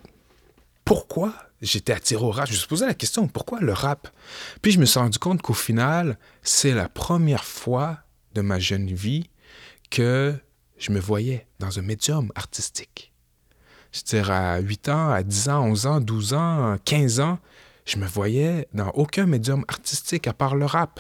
pourquoi 0.86 1.34
j'étais 1.62 1.94
attiré 1.94 2.24
au 2.24 2.32
rap. 2.32 2.48
Je 2.48 2.54
me 2.54 2.58
suis 2.58 2.68
posé 2.68 2.86
la 2.86 2.94
question, 2.94 3.28
pourquoi 3.28 3.60
le 3.60 3.74
rap? 3.74 4.08
Puis 4.62 4.72
je 4.72 4.80
me 4.80 4.86
suis 4.86 5.00
rendu 5.00 5.18
compte 5.18 5.42
qu'au 5.42 5.54
final, 5.54 6.18
c'est 6.44 6.74
la 6.74 6.90
première 6.90 7.44
fois 7.44 8.00
de 8.34 8.42
ma 8.42 8.60
jeune 8.60 8.88
vie 8.88 9.30
que 9.90 10.36
je 10.78 10.92
me 10.92 11.00
voyais 11.00 11.48
dans 11.60 11.80
un 11.80 11.82
médium 11.82 12.32
artistique. 12.36 13.11
Je 13.92 14.00
veux 14.00 14.22
dire, 14.22 14.32
à 14.32 14.60
8 14.60 14.90
ans, 14.90 15.10
à 15.12 15.24
10 15.24 15.50
ans, 15.50 15.66
11 15.66 15.86
ans, 15.86 16.00
12 16.00 16.34
ans, 16.34 16.78
15 16.86 17.20
ans, 17.20 17.40
je 17.86 17.98
me 17.98 18.06
voyais 18.06 18.68
dans 18.74 18.90
aucun 18.92 19.26
médium 19.26 19.66
artistique 19.68 20.28
à 20.28 20.34
part 20.34 20.56
le 20.56 20.66
rap. 20.66 21.00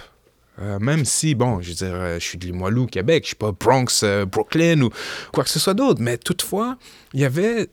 Euh, 0.60 0.80
même 0.80 1.06
si, 1.06 1.34
bon, 1.34 1.62
je 1.62 1.70
veux 1.70 1.76
dire, 1.76 1.94
euh, 1.94 2.20
je 2.20 2.26
suis 2.26 2.38
de 2.38 2.46
Limoilou, 2.46 2.86
Québec, 2.86 3.24
je 3.24 3.28
suis 3.28 3.36
pas 3.36 3.52
Bronx, 3.52 4.04
euh, 4.04 4.26
Brooklyn 4.26 4.82
ou 4.82 4.90
quoi 5.32 5.44
que 5.44 5.50
ce 5.50 5.60
soit 5.60 5.74
d'autre, 5.74 6.02
mais 6.02 6.18
toutefois, 6.18 6.78
il 7.14 7.22
y 7.22 7.26
avait 7.26 7.70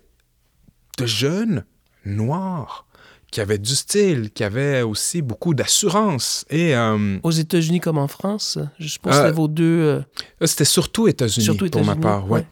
de 0.97 1.07
jeunes 1.07 1.65
noirs 2.05 2.87
qui 3.31 3.41
avaient 3.41 3.59
du 3.59 3.75
style, 3.75 4.31
qui 4.31 4.43
avaient 4.43 4.83
aussi 4.83 5.21
beaucoup 5.21 5.53
d'assurance. 5.53 6.47
Et 6.49 6.75
aux 7.23 7.31
États-Unis 7.31 7.81
comme 7.81 7.99
en 7.99 8.09
France, 8.09 8.59
je 8.79 8.89
suppose 8.89 9.13
que 9.13 9.19
c'était 9.19 9.33
vos 9.33 9.49
deux. 9.49 10.03
C'était 10.43 10.65
surtout 10.65 11.09
États-Unis 11.09 11.69
pour 11.71 11.85
ma 11.85 11.95
part, 11.95 12.31
ouais. 12.31 12.47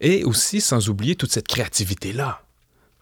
Et 0.00 0.24
aussi, 0.24 0.60
sans 0.60 0.88
oublier 0.88 1.16
toute 1.16 1.32
cette 1.32 1.48
créativité 1.48 2.12
là. 2.12 2.42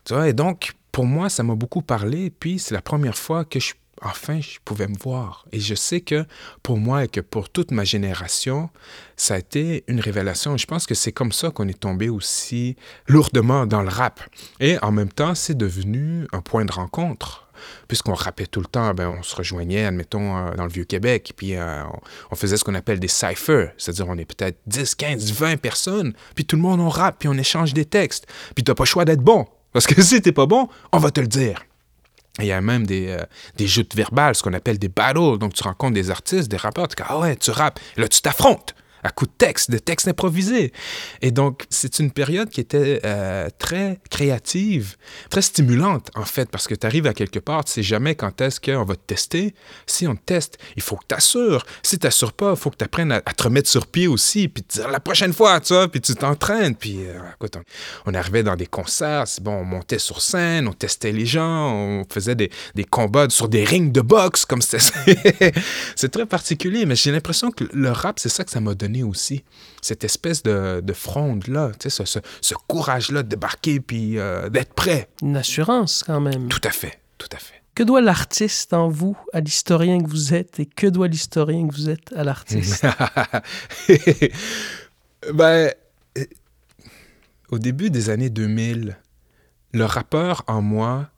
Tu 0.05 0.15
vois, 0.15 0.29
et 0.29 0.33
donc 0.33 0.75
pour 0.93 1.07
moi, 1.07 1.29
ça 1.29 1.43
m'a 1.43 1.55
beaucoup 1.55 1.83
parlé. 1.83 2.31
Puis 2.31 2.59
c'est 2.59 2.75
la 2.75 2.83
première 2.83 3.17
fois 3.17 3.45
que 3.45 3.61
je 3.61 3.75
enfin, 4.03 4.41
je 4.41 4.59
pouvais 4.65 4.89
me 4.89 4.97
voir. 4.97 5.47
Et 5.53 5.61
je 5.61 5.75
sais 5.75 6.01
que 6.01 6.25
pour 6.63 6.79
moi 6.79 7.05
et 7.05 7.09
que 7.09 7.21
pour 7.21 7.49
toute 7.49 7.71
ma 7.71 7.85
génération, 7.85 8.71
ça 9.17 9.35
a 9.35 9.39
été 9.39 9.85
une 9.89 10.01
révélation. 10.01 10.57
Je 10.57 10.67
pense 10.67 10.87
que 10.87 10.95
c'est 10.95 11.13
comme 11.13 11.33
ça 11.33 11.51
qu'on 11.51 11.69
est 11.69 11.79
tombé 11.79 12.09
aussi 12.09 12.77
lourdement 13.07 13.67
dans 13.67 13.83
le 13.83 13.89
rap. 13.89 14.21
Et 14.61 14.79
en 14.83 14.93
même 14.93 15.11
temps, 15.11 15.35
c'est 15.35 15.57
devenu 15.57 16.27
un 16.33 16.41
point 16.41 16.65
de 16.65 16.73
rencontre. 16.73 17.46
Puisqu'on 17.89 18.15
rappait 18.15 18.47
tout 18.47 18.61
le 18.61 18.67
temps, 18.67 18.95
ben, 18.95 19.15
on 19.19 19.23
se 19.23 19.35
rejoignait, 19.35 19.85
admettons, 19.85 20.37
euh, 20.37 20.55
dans 20.55 20.65
le 20.65 20.71
Vieux-Québec, 20.71 21.33
puis 21.37 21.55
euh, 21.55 21.83
on, 22.31 22.37
faisait 22.37 22.57
ce 22.57 22.65
qu'on 22.65 22.75
appelle 22.75 23.01
des 23.01 23.09
cyphers, 23.09 23.73
c'est-à-dire 23.77 24.07
on 24.09 24.19
est 24.19 24.25
peut-être 24.25 24.59
10, 24.67 24.95
15, 24.95 25.33
20 25.33 25.57
personnes, 25.57 26.13
puis 26.35 26.45
tout 26.45 26.57
le 26.57 26.63
monde 26.63 26.81
on 26.81 26.89
rappe, 26.89 27.17
puis 27.21 27.29
on 27.29 27.35
échange 27.35 27.75
des 27.75 27.85
textes, 27.85 28.27
puis 28.55 28.65
t'as 28.65 28.75
pas 28.75 28.85
le 28.85 28.89
choix 28.89 29.05
d'être 29.05 29.23
bon, 29.23 29.47
parce 29.73 29.87
que 29.87 30.01
si 30.03 30.21
t'es 30.21 30.33
pas 30.33 30.47
bon, 30.47 30.69
on 30.93 30.99
va 30.99 31.11
te 31.11 31.21
le 31.21 31.29
dire. 31.29 31.65
Il 32.39 32.47
y 32.47 32.53
a 32.53 32.61
même 32.61 32.87
des, 32.87 33.09
euh, 33.09 33.25
des 33.57 33.67
joutes 33.67 33.95
verbales, 33.95 34.35
ce 34.35 34.43
qu'on 34.43 34.53
appelle 34.53 34.79
des 34.79 34.89
battles. 34.89 35.39
Donc, 35.39 35.55
tu 35.55 35.63
rencontres 35.63 35.95
des 35.95 36.11
artistes, 36.11 36.51
des 36.51 36.59
rappeurs, 36.59 36.87
tu 36.87 36.97
dis 36.97 37.03
Ah 37.09 37.19
ouais, 37.19 37.35
tu 37.37 37.51
rappes. 37.51 37.81
Là, 37.97 38.09
tu 38.09 38.21
t'affrontes 38.21 38.75
à 39.03 39.11
coup 39.11 39.27
de 39.27 39.33
texte, 39.37 39.71
de 39.71 39.79
textes 39.79 40.09
improvisés. 40.09 40.73
Et 41.23 41.31
donc, 41.31 41.65
c'est 41.71 41.99
une 41.99 42.11
période 42.11 42.49
qui 42.49 42.61
était 42.61 43.01
euh, 43.05 43.49
très 43.59 44.01
créative, 44.11 44.97
très 45.31 45.43
stimulante, 45.43 46.11
en 46.15 46.25
fait, 46.25 46.51
parce 46.51 46.67
que 46.67 46.75
tu 46.75 46.87
arrives 46.87 47.07
à 47.07 47.15
quelque 47.15 47.39
part, 47.39 47.65
tu 47.65 47.73
sais 47.73 47.83
jamais 47.83 48.15
quand 48.15 48.41
est-ce 48.41 48.61
qu'on 48.61 48.85
va 48.85 48.97
te 48.97 49.07
tester. 49.07 49.55
Si 49.87 50.07
on 50.07 50.17
te 50.17 50.23
teste, 50.25 50.59
il 50.77 50.83
faut 50.83 50.97
que 50.97 51.05
tu 51.09 51.15
assures. 51.15 51.65
Si 51.83 51.99
tu 51.99 52.07
n'assures 52.07 52.33
pas, 52.33 52.51
il 52.51 52.57
faut 52.57 52.71
que 52.71 52.77
tu 52.77 52.85
apprennes 52.85 53.13
à, 53.13 53.21
te 53.21 53.43
remettre 53.43 53.69
sur 53.69 53.87
pied 53.87 54.07
aussi, 54.07 54.49
puis 54.49 54.63
te 54.63 54.79
dire 54.79 54.91
la 54.91 55.01
prochaine 55.01 55.33
fois, 55.33 55.61
tu 55.61 55.75
vois, 55.75 55.89
puis 55.89 56.01
tu 56.01 56.15
t'entraînes. 56.15 56.75
Puis, 56.75 56.99
euh, 57.05 57.19
écoute, 57.35 57.57
on, 58.07 58.15
arrivait 58.15 58.43
dans 58.43 58.57
des 58.57 58.67
concerts, 58.67 59.25
bon, 59.43 59.53
on 59.53 59.65
montait 59.65 59.99
sur 59.99 60.23
scène, 60.23 60.69
on 60.69 60.73
testait 60.73 61.13
les 61.13 61.27
gens, 61.27 61.73
on 61.73 62.05
faisait 62.11 62.35
des, 62.35 62.51
des 62.75 62.85
combats 62.85 63.29
sur 63.29 63.49
des 63.49 63.65
rings 63.65 63.93
de 63.93 64.01
boxe, 64.01 64.45
comme 64.45 64.63
c'était. 64.63 65.53
c'est 65.97 66.11
très 66.11 66.27
particulier, 66.27 66.87
mais 66.87 66.97
j'ai 66.97 67.13
l'impression 67.13 67.51
que 67.51 67.65
le 67.73 67.91
rap, 67.91 68.19
c'est 68.19 68.29
ça 68.29 68.45
que 68.45 68.51
ça 68.51 68.61
m'a 68.61 68.75
donné 68.75 68.96
aussi. 69.03 69.45
Cette 69.83 70.05
espèce 70.05 70.43
de, 70.43 70.83
fronde-là, 70.93 71.73
ce, 71.87 72.05
ce, 72.05 72.55
courage-là 72.67 73.23
de 73.23 73.29
débarquer 73.29 73.81
puis 73.81 74.19
euh, 74.19 74.49
d'être 74.49 74.75
prêt. 74.75 75.09
Une 75.23 75.37
assurance 75.37 76.05
quand 76.07 76.21
même. 76.21 76.49
Tout 76.49 76.61
à 76.65 76.71
fait, 76.71 77.01
tout 77.19 77.29
à 77.33 77.37
fait. 77.37 77.63
Que 77.75 77.83
doit 77.83 78.01
l'artiste 78.01 78.73
en 78.73 78.89
vous 78.89 79.17
à 79.33 79.41
l'historien 79.41 80.03
que 80.03 80.09
vous 80.09 80.33
êtes 80.33 80.61
et 80.61 80.67
que 80.67 80.87
doit 80.87 81.09
l'historien 81.09 81.69
que 81.69 81.75
vous 81.75 81.91
êtes 81.91 82.13
à 82.15 82.25
l'artiste? 82.25 82.87
ben, 85.33 85.71
euh, 86.17 86.25
au 87.51 87.59
début 87.59 87.91
des 87.91 88.09
années 88.09 88.31
2000, 88.31 88.97
le 89.73 89.85
rappeur 89.85 90.43
en 90.47 90.63
moi 90.63 91.11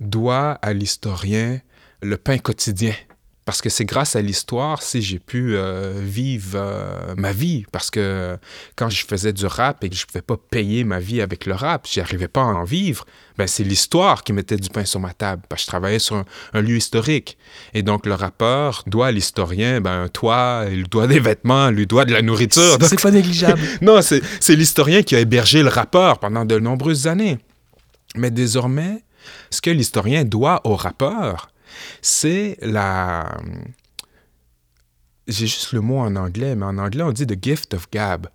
doit 0.00 0.52
à 0.62 0.72
l'historien 0.72 1.60
le 2.02 2.16
pain 2.16 2.38
quotidien 2.38 2.94
parce 3.44 3.60
que 3.60 3.68
c'est 3.68 3.84
grâce 3.84 4.14
à 4.14 4.22
l'histoire 4.22 4.82
si 4.82 5.02
j'ai 5.02 5.18
pu 5.18 5.56
euh, 5.56 6.00
vivre 6.00 6.52
euh, 6.54 7.14
ma 7.16 7.32
vie. 7.32 7.64
Parce 7.72 7.90
que 7.90 8.38
quand 8.76 8.88
je 8.88 9.04
faisais 9.04 9.32
du 9.32 9.46
rap 9.46 9.82
et 9.82 9.88
que 9.88 9.96
je 9.96 10.02
ne 10.02 10.06
pouvais 10.06 10.22
pas 10.22 10.36
payer 10.36 10.84
ma 10.84 11.00
vie 11.00 11.20
avec 11.20 11.46
le 11.46 11.54
rap, 11.54 11.88
je 11.90 12.00
n'arrivais 12.00 12.28
pas 12.28 12.42
à 12.42 12.44
en 12.44 12.62
vivre, 12.62 13.04
ben 13.36 13.48
c'est 13.48 13.64
l'histoire 13.64 14.22
qui 14.22 14.32
mettait 14.32 14.56
du 14.56 14.68
pain 14.68 14.84
sur 14.84 15.00
ma 15.00 15.12
table. 15.12 15.42
Parce 15.48 15.62
que 15.62 15.64
je 15.64 15.70
travaillais 15.70 15.98
sur 15.98 16.24
un, 16.52 16.60
lieu 16.60 16.76
historique. 16.76 17.36
Et 17.74 17.82
donc 17.82 18.06
le 18.06 18.14
rappeur 18.14 18.84
doit 18.86 19.08
à 19.08 19.10
l'historien 19.10 19.80
ben, 19.80 20.04
un 20.04 20.08
toit, 20.08 20.66
il 20.70 20.84
doit 20.84 21.08
des 21.08 21.18
vêtements, 21.20 21.68
il 21.68 21.74
lui 21.74 21.86
doit 21.88 22.04
de 22.04 22.12
la 22.12 22.22
nourriture. 22.22 22.78
C'est 22.80 23.00
pas 23.00 23.10
négligeable. 23.10 23.60
non, 23.80 24.00
c'est 24.02 24.54
l'historien 24.54 25.02
qui 25.02 25.16
a 25.16 25.20
hébergé 25.20 25.62
le 25.62 25.68
rappeur 25.68 26.20
pendant 26.20 26.44
de 26.44 26.60
nombreuses 26.60 27.08
années. 27.08 27.38
Mais 28.14 28.30
désormais, 28.30 29.02
ce 29.50 29.60
que 29.60 29.70
l'historien 29.70 30.24
doit 30.24 30.60
au 30.64 30.76
rappeur, 30.76 31.51
c'est 32.00 32.56
la... 32.60 33.36
J'ai 35.28 35.46
juste 35.46 35.72
le 35.72 35.80
mot 35.80 35.98
en 35.98 36.16
anglais, 36.16 36.56
mais 36.56 36.66
en 36.66 36.78
anglais, 36.78 37.02
on 37.02 37.12
dit 37.12 37.26
the 37.26 37.42
gift 37.42 37.74
of 37.74 37.88
gab, 37.90 38.26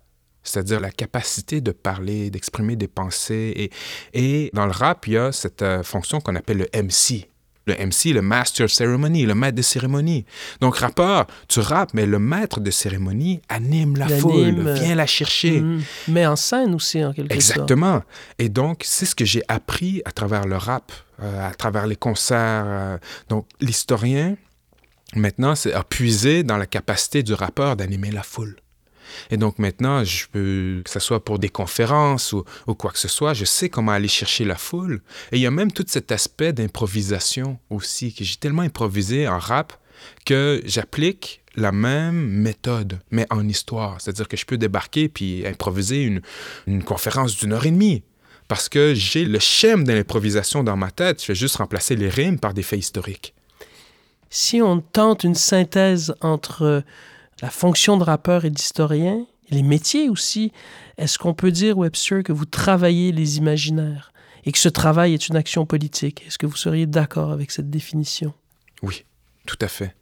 c'est-à-dire 0.42 0.80
la 0.80 0.90
capacité 0.90 1.60
de 1.60 1.70
parler, 1.70 2.30
d'exprimer 2.30 2.76
des 2.76 2.88
pensées. 2.88 3.70
Et, 4.14 4.50
dans 4.54 4.64
le 4.64 4.72
rap, 4.72 5.06
il 5.06 5.12
y 5.12 5.18
a 5.18 5.32
cette 5.32 5.62
euh, 5.62 5.82
fonction 5.82 6.20
qu'on 6.20 6.34
appelle 6.34 6.58
le 6.58 6.82
MC. 6.82 7.28
Le 7.68 7.74
MC, 7.74 8.12
le 8.12 8.22
Master 8.22 8.64
of 8.64 8.72
Ceremony, 8.72 9.24
le 9.26 9.34
maître 9.34 9.56
de 9.56 9.62
cérémonie. 9.62 10.24
Donc, 10.60 10.76
rappeur, 10.76 11.26
tu 11.48 11.60
rappes, 11.60 11.94
mais 11.94 12.06
le 12.06 12.18
maître 12.18 12.60
de 12.60 12.70
cérémonie 12.70 13.40
anime 13.48 13.96
la 13.96 14.08
foule, 14.08 14.72
vient 14.72 14.94
la 14.94 15.06
chercher. 15.06 15.60
Mm. 15.60 15.82
mais 16.08 16.26
en 16.26 16.36
scène 16.36 16.74
aussi, 16.74 17.04
en 17.04 17.12
quelque 17.12 17.34
sorte. 17.34 17.50
Exactement. 17.58 18.02
Et 18.38 18.48
donc, 18.48 18.82
c'est 18.84 19.06
ce 19.06 19.14
que 19.14 19.24
j'ai 19.24 19.42
appris 19.48 20.02
à 20.04 20.12
travers 20.12 20.46
le 20.46 20.56
rap. 20.56 20.92
Euh, 21.20 21.48
à 21.48 21.52
travers 21.52 21.88
les 21.88 21.96
concerts. 21.96 22.64
Euh, 22.66 22.98
donc, 23.28 23.46
l'historien, 23.60 24.36
maintenant, 25.16 25.54
a 25.74 25.82
puisé 25.82 26.44
dans 26.44 26.56
la 26.56 26.66
capacité 26.66 27.24
du 27.24 27.34
rappeur 27.34 27.74
d'animer 27.74 28.12
la 28.12 28.22
foule. 28.22 28.56
Et 29.30 29.36
donc 29.36 29.58
maintenant, 29.58 30.04
je 30.04 30.26
peux, 30.30 30.82
que 30.84 30.90
ce 30.90 31.00
soit 31.00 31.24
pour 31.24 31.38
des 31.38 31.48
conférences 31.48 32.32
ou, 32.32 32.44
quoi 32.74 32.90
que 32.90 32.98
ce 32.98 33.08
soit, 33.08 33.34
je 33.34 33.44
sais 33.44 33.68
comment 33.68 33.92
aller 33.92 34.08
chercher 34.08 34.44
la 34.44 34.56
foule. 34.56 35.02
Et 35.32 35.36
il 35.36 35.42
y 35.42 35.46
a 35.46 35.50
même 35.50 35.72
tout 35.72 35.84
cet 35.86 36.12
aspect 36.12 36.52
d'improvisation 36.52 37.58
aussi, 37.70 38.14
que 38.14 38.24
j'ai 38.24 38.36
tellement 38.36 38.62
improvisé 38.62 39.28
en 39.28 39.38
rap 39.38 39.72
que 40.24 40.62
j'applique 40.64 41.42
la 41.56 41.72
même 41.72 42.28
méthode, 42.28 43.00
mais 43.10 43.26
en 43.30 43.48
histoire. 43.48 44.00
C'est-à-dire 44.00 44.28
que 44.28 44.36
je 44.36 44.46
peux 44.46 44.58
débarquer 44.58 45.08
puis 45.08 45.44
improviser 45.46 46.02
une, 46.02 46.20
une 46.66 46.84
conférence 46.84 47.36
d'une 47.36 47.52
heure 47.52 47.66
et 47.66 47.70
demie 47.70 48.04
parce 48.48 48.68
que 48.68 48.94
j'ai 48.94 49.24
le 49.24 49.38
schème 49.38 49.84
de 49.84 49.92
l'improvisation 49.92 50.64
dans 50.64 50.76
ma 50.76 50.90
tête. 50.90 51.22
Je 51.22 51.28
vais 51.28 51.34
juste 51.34 51.56
remplacer 51.56 51.96
les 51.96 52.08
rimes 52.08 52.38
par 52.38 52.54
des 52.54 52.62
faits 52.62 52.78
historiques. 52.78 53.34
Si 54.30 54.60
on 54.60 54.80
tente 54.80 55.24
une 55.24 55.34
synthèse 55.34 56.14
entre 56.20 56.82
la 57.40 57.50
fonction 57.50 57.96
de 57.96 58.04
rappeur 58.04 58.44
et 58.44 58.50
d'historien, 58.50 59.26
les 59.50 59.62
métiers 59.62 60.08
aussi, 60.08 60.52
est-ce 60.96 61.18
qu'on 61.18 61.34
peut 61.34 61.50
dire, 61.50 61.78
Webster, 61.78 62.22
que 62.22 62.32
vous 62.32 62.44
travaillez 62.44 63.12
les 63.12 63.38
imaginaires 63.38 64.12
et 64.44 64.52
que 64.52 64.58
ce 64.58 64.68
travail 64.68 65.14
est 65.14 65.28
une 65.28 65.36
action 65.36 65.66
politique? 65.66 66.24
Est-ce 66.26 66.38
que 66.38 66.46
vous 66.46 66.56
seriez 66.56 66.86
d'accord 66.86 67.32
avec 67.32 67.50
cette 67.50 67.70
définition? 67.70 68.34
Oui, 68.82 69.04
tout 69.46 69.58
à 69.60 69.68
fait 69.68 69.94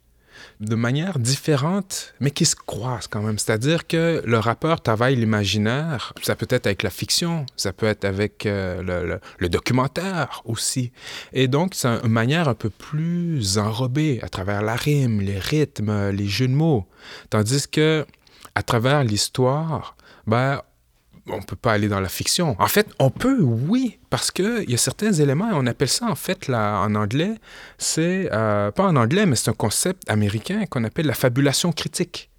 de 0.59 0.75
manière 0.75 1.19
différente, 1.19 2.13
mais 2.19 2.31
qui 2.31 2.45
se 2.45 2.55
croisent 2.55 3.07
quand 3.07 3.21
même. 3.21 3.37
C'est-à-dire 3.37 3.87
que 3.87 4.21
le 4.25 4.39
rappeur 4.39 4.81
travaille 4.81 5.15
l'imaginaire, 5.15 6.13
ça 6.21 6.35
peut 6.35 6.47
être 6.49 6.67
avec 6.67 6.83
la 6.83 6.89
fiction, 6.89 7.45
ça 7.55 7.73
peut 7.73 7.85
être 7.85 8.05
avec 8.05 8.45
euh, 8.45 9.19
le, 9.39 9.49
documentaire 9.49 10.41
aussi. 10.45 10.91
Et 11.33 11.47
donc, 11.47 11.73
c'est 11.73 11.87
une 11.87 12.11
manière 12.11 12.47
un 12.47 12.53
peu 12.53 12.69
plus 12.69 13.57
enrobée 13.57 14.19
à 14.21 14.29
travers 14.29 14.61
la 14.61 14.75
rime, 14.75 15.21
les 15.21 15.39
rythmes, 15.39 16.09
les 16.09 16.27
jeux 16.27 16.47
de 16.47 16.53
mots. 16.53 16.85
Tandis 17.29 17.67
que, 17.67 18.05
à 18.55 18.63
travers 18.63 19.03
l'histoire, 19.03 19.95
ben, 20.25 20.61
on 21.29 21.41
peut 21.41 21.55
pas 21.55 21.73
aller 21.73 21.87
dans 21.87 21.99
la 21.99 22.09
fiction. 22.09 22.55
En 22.59 22.67
fait, 22.67 22.87
on 22.99 23.09
peut, 23.09 23.41
oui, 23.41 23.99
parce 24.09 24.31
qu'il 24.31 24.69
y 24.69 24.73
a 24.73 24.77
certains 24.77 25.13
éléments, 25.13 25.49
on 25.53 25.65
appelle 25.67 25.89
ça 25.89 26.05
en 26.07 26.15
fait 26.15 26.49
en 26.49 26.95
anglais, 26.95 27.35
c'est, 27.77 28.29
euh, 28.31 28.71
pas 28.71 28.85
en 28.85 28.95
anglais, 28.95 29.25
mais 29.25 29.35
c'est 29.35 29.49
un 29.49 29.53
concept 29.53 30.09
américain 30.09 30.65
qu'on 30.69 30.83
appelle 30.83 31.05
la 31.05 31.13
fabulation 31.13 31.71
critique, 31.71 32.29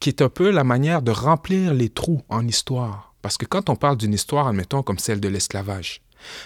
qui 0.00 0.08
est 0.08 0.22
un 0.22 0.28
peu 0.28 0.50
la 0.50 0.64
manière 0.64 1.02
de 1.02 1.10
remplir 1.10 1.74
les 1.74 1.88
trous 1.88 2.22
en 2.28 2.46
histoire. 2.46 3.14
Parce 3.22 3.38
que 3.38 3.46
quand 3.46 3.70
on 3.70 3.76
parle 3.76 3.96
d'une 3.96 4.14
histoire, 4.14 4.48
admettons, 4.48 4.82
comme 4.82 4.98
celle 4.98 5.20
de 5.20 5.28
l'esclavage, 5.28 6.02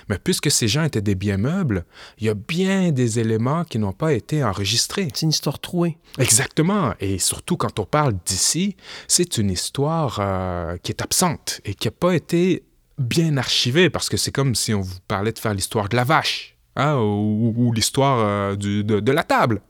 mais 0.08 0.18
puisque 0.18 0.50
ces 0.50 0.68
gens 0.68 0.84
étaient 0.84 1.00
des 1.00 1.14
biens 1.14 1.36
meubles, 1.36 1.84
il 2.18 2.26
y 2.26 2.28
a 2.28 2.34
bien 2.34 2.92
des 2.92 3.18
éléments 3.18 3.64
qui 3.64 3.78
n'ont 3.78 3.92
pas 3.92 4.12
été 4.12 4.42
enregistrés. 4.44 5.08
C'est 5.14 5.22
une 5.22 5.30
histoire 5.30 5.58
trouée. 5.58 5.98
Exactement. 6.18 6.94
Et 7.00 7.18
surtout 7.18 7.56
quand 7.56 7.78
on 7.78 7.84
parle 7.84 8.14
d'ici, 8.24 8.76
c'est 9.08 9.38
une 9.38 9.50
histoire 9.50 10.18
euh, 10.20 10.76
qui 10.82 10.92
est 10.92 11.02
absente 11.02 11.60
et 11.64 11.74
qui 11.74 11.88
n'a 11.88 11.92
pas 11.92 12.14
été 12.14 12.64
bien 12.98 13.36
archivée 13.36 13.90
parce 13.90 14.08
que 14.08 14.16
c'est 14.16 14.32
comme 14.32 14.54
si 14.54 14.72
on 14.72 14.80
vous 14.80 14.98
parlait 15.06 15.32
de 15.32 15.38
faire 15.38 15.54
l'histoire 15.54 15.88
de 15.88 15.96
la 15.96 16.04
vache 16.04 16.56
hein, 16.76 16.96
ou, 16.96 17.72
l'histoire 17.74 18.20
euh, 18.20 18.56
de, 18.56 18.82
de 18.82 19.12
la 19.12 19.22
table. 19.22 19.60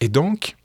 Et 0.00 0.08
donc, 0.08 0.56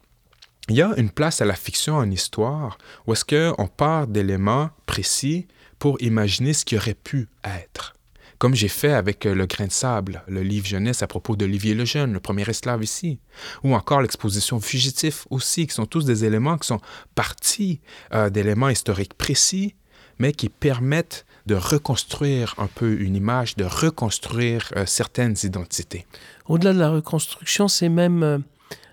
il 0.70 0.76
y 0.76 0.82
a 0.82 0.94
une 0.98 1.10
place 1.10 1.42
à 1.42 1.46
la 1.46 1.56
fiction 1.56 1.96
en 1.96 2.10
histoire 2.12 2.78
où 3.08 3.14
est-ce 3.14 3.26
qu'on 3.26 3.68
part 3.68 4.08
d'éléments 4.08 4.70
précis 4.86 5.48
pour 5.80 6.00
imaginer 6.02 6.54
ce 6.54 6.64
qui 6.64 6.78
aurait 6.78 6.94
pu 6.94 7.28
être. 7.44 7.96
Comme 8.40 8.56
j'ai 8.56 8.70
fait 8.70 8.94
avec 8.94 9.26
euh, 9.26 9.36
Le 9.36 9.46
Grain 9.46 9.68
de 9.68 9.72
Sable, 9.72 10.24
le 10.28 10.42
livre 10.42 10.66
jeunesse 10.66 11.04
à 11.04 11.08
propos 11.08 11.36
d'Olivier 11.36 11.76
Lejeune, 11.76 12.14
le 12.14 12.20
premier 12.20 12.50
esclave 12.50 12.84
ici, 12.84 13.20
ou 13.64 13.76
encore 13.76 14.02
l'exposition 14.02 14.60
Fugitif 14.60 15.28
aussi, 15.30 15.68
qui 15.68 15.76
sont 15.76 15.86
tous 15.86 16.06
des 16.06 16.26
éléments 16.26 16.58
qui 16.58 16.68
sont 16.68 16.80
partis 17.16 17.82
euh, 18.14 18.30
d'éléments 18.30 18.70
historiques 18.70 19.14
précis, 19.14 19.76
mais 20.20 20.32
qui 20.34 20.50
permettent 20.50 21.26
de 21.46 21.56
reconstruire 21.56 22.56
un 22.58 22.68
peu 22.68 23.00
une 23.00 23.16
image, 23.16 23.56
de 23.56 23.66
reconstruire 23.66 24.72
euh, 24.76 24.86
certaines 24.86 25.36
identités. 25.44 26.06
Au-delà 26.48 26.74
de 26.74 26.80
la 26.80 26.90
reconstruction, 26.90 27.68
c'est 27.68 27.90
même 27.90 28.24
euh, 28.24 28.38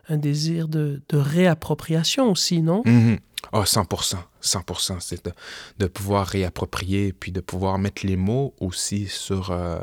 un 0.09 0.17
désir 0.17 0.69
de, 0.69 1.03
de 1.09 1.17
réappropriation 1.17 2.31
aussi, 2.31 2.63
non? 2.63 2.83
Mhm. 2.85 3.19
Oh, 3.53 3.63
100%. 3.63 4.17
100%. 4.43 4.97
C'est 5.01 5.25
de, 5.25 5.33
de 5.79 5.87
pouvoir 5.87 6.27
réapproprier, 6.27 7.13
puis 7.13 7.33
de 7.33 7.41
pouvoir 7.41 7.79
mettre 7.79 8.07
les 8.07 8.17
mots 8.17 8.55
aussi 8.61 9.07
sur 9.07 9.51
euh, 9.51 9.79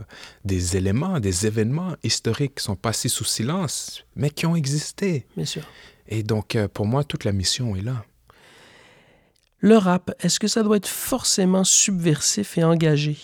des 0.45 0.77
éléments, 0.77 1.19
des 1.19 1.47
événements 1.47 1.95
historiques 2.03 2.55
qui 2.55 2.63
sont 2.63 2.75
passés 2.75 3.09
sous 3.09 3.23
silence, 3.23 4.05
mais 4.15 4.29
qui 4.29 4.45
ont 4.45 4.55
existé. 4.55 5.25
Bien 5.35 5.45
sûr. 5.45 5.63
Et 6.07 6.23
donc, 6.23 6.55
euh, 6.55 6.67
pour 6.67 6.85
moi, 6.85 7.03
toute 7.03 7.23
la 7.23 7.31
mission 7.31 7.75
est 7.75 7.81
là. 7.81 8.03
Le 9.59 9.77
rap, 9.77 10.11
est-ce 10.19 10.39
que 10.39 10.47
ça 10.47 10.61
doit 10.61 10.77
être 10.77 10.89
forcément 10.89 11.63
subversif 11.63 12.57
et 12.57 12.63
engagé? 12.63 13.17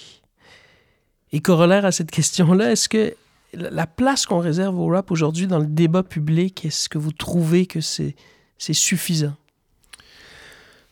Et 1.34 1.42
corollaire 1.42 1.86
à 1.86 1.92
cette 1.92 2.12
question-là, 2.12 2.72
est-ce 2.72 2.88
que 2.88 3.14
la 3.54 3.70
la 3.70 3.88
place 3.88 4.26
qu'on 4.26 4.40
réserve 4.40 4.80
au 4.80 4.88
rap 4.88 5.12
aujourd'hui 5.12 5.48
dans 5.48 5.60
le 5.60 5.66
débat 5.66 6.04
public, 6.04 6.66
est-ce 6.66 6.88
que 6.88 6.98
vous 6.98 7.12
trouvez 7.12 7.66
que 7.66 7.82
c'est 7.82 8.16
c'est 8.58 8.74
suffisant? 8.74 9.36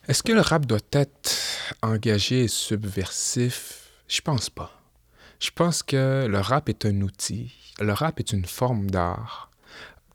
Est-ce 0.07 0.23
que 0.23 0.31
le 0.31 0.39
rap 0.39 0.65
doit 0.65 0.79
être 0.93 1.35
engagé 1.81 2.45
et 2.45 2.47
subversif? 2.47 3.89
Je 4.07 4.21
pense 4.21 4.49
pas. 4.49 4.71
Je 5.41 5.49
pense 5.53 5.83
que 5.83 6.25
le 6.29 6.39
rap 6.39 6.69
est 6.69 6.85
un 6.85 7.01
outil. 7.01 7.51
Le 7.81 7.91
rap 7.91 8.17
est 8.19 8.31
une 8.31 8.45
forme 8.45 8.89
d'art 8.89 9.51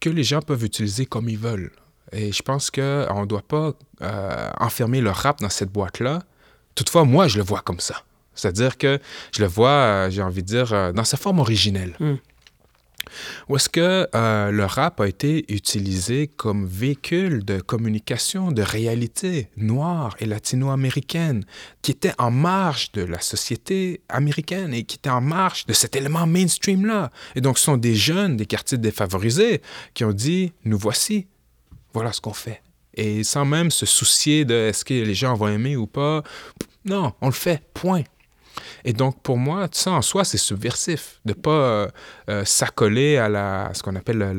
que 0.00 0.08
les 0.08 0.24
gens 0.24 0.40
peuvent 0.40 0.64
utiliser 0.64 1.04
comme 1.04 1.28
ils 1.28 1.38
veulent. 1.38 1.72
Et 2.10 2.32
je 2.32 2.42
pense 2.42 2.70
qu'on 2.70 3.20
ne 3.20 3.26
doit 3.26 3.46
pas 3.46 3.74
euh, 4.00 4.50
enfermer 4.58 5.02
le 5.02 5.10
rap 5.10 5.40
dans 5.40 5.50
cette 5.50 5.70
boîte-là. 5.70 6.20
Toutefois, 6.74 7.04
moi, 7.04 7.28
je 7.28 7.36
le 7.36 7.44
vois 7.44 7.60
comme 7.60 7.80
ça. 7.80 8.02
C'est-à-dire 8.34 8.78
que 8.78 8.98
je 9.32 9.42
le 9.42 9.46
vois, 9.46 9.68
euh, 9.68 10.10
j'ai 10.10 10.22
envie 10.22 10.42
de 10.42 10.48
dire, 10.48 10.72
euh, 10.72 10.92
dans 10.92 11.04
sa 11.04 11.18
forme 11.18 11.38
originelle. 11.38 11.94
Mm. 12.00 12.14
Ou 13.48 13.56
est-ce 13.56 13.68
que 13.68 14.08
euh, 14.14 14.50
le 14.50 14.64
rap 14.64 15.00
a 15.00 15.08
été 15.08 15.44
utilisé 15.52 16.28
comme 16.28 16.66
véhicule 16.66 17.44
de 17.44 17.60
communication, 17.60 18.52
de 18.52 18.62
réalité 18.62 19.48
noire 19.56 20.16
et 20.18 20.26
latino-américaine, 20.26 21.44
qui 21.82 21.90
était 21.90 22.14
en 22.18 22.30
marge 22.30 22.92
de 22.92 23.02
la 23.02 23.20
société 23.20 24.00
américaine 24.08 24.72
et 24.74 24.84
qui 24.84 24.96
était 24.96 25.10
en 25.10 25.20
marge 25.20 25.66
de 25.66 25.72
cet 25.72 25.96
élément 25.96 26.26
mainstream-là? 26.26 27.10
Et 27.34 27.40
donc, 27.40 27.58
ce 27.58 27.64
sont 27.64 27.76
des 27.76 27.94
jeunes 27.94 28.36
des 28.36 28.46
quartiers 28.46 28.78
défavorisés 28.78 29.62
qui 29.94 30.04
ont 30.04 30.12
dit, 30.12 30.52
nous 30.64 30.78
voici, 30.78 31.26
voilà 31.92 32.12
ce 32.12 32.20
qu'on 32.20 32.32
fait. 32.32 32.62
Et 32.94 33.24
sans 33.24 33.44
même 33.44 33.70
se 33.70 33.86
soucier 33.86 34.44
de 34.44 34.54
est-ce 34.54 34.84
que 34.84 34.94
les 34.94 35.14
gens 35.14 35.34
vont 35.34 35.48
aimer 35.48 35.76
ou 35.76 35.86
pas, 35.86 36.22
non, 36.84 37.12
on 37.20 37.26
le 37.26 37.32
fait, 37.32 37.62
point. 37.74 38.02
Et 38.84 38.92
donc, 38.92 39.20
pour 39.22 39.36
moi, 39.38 39.68
ça 39.72 39.90
en 39.92 40.02
soi, 40.02 40.24
c'est 40.24 40.38
subversif, 40.38 41.20
de 41.24 41.30
ne 41.32 41.34
pas 41.34 41.50
euh, 41.50 41.88
euh, 42.28 42.44
s'accoler 42.44 43.16
à, 43.16 43.28
la, 43.28 43.66
à 43.66 43.74
ce 43.74 43.82
qu'on 43.82 43.96
appelle 43.96 44.18
le, 44.18 44.32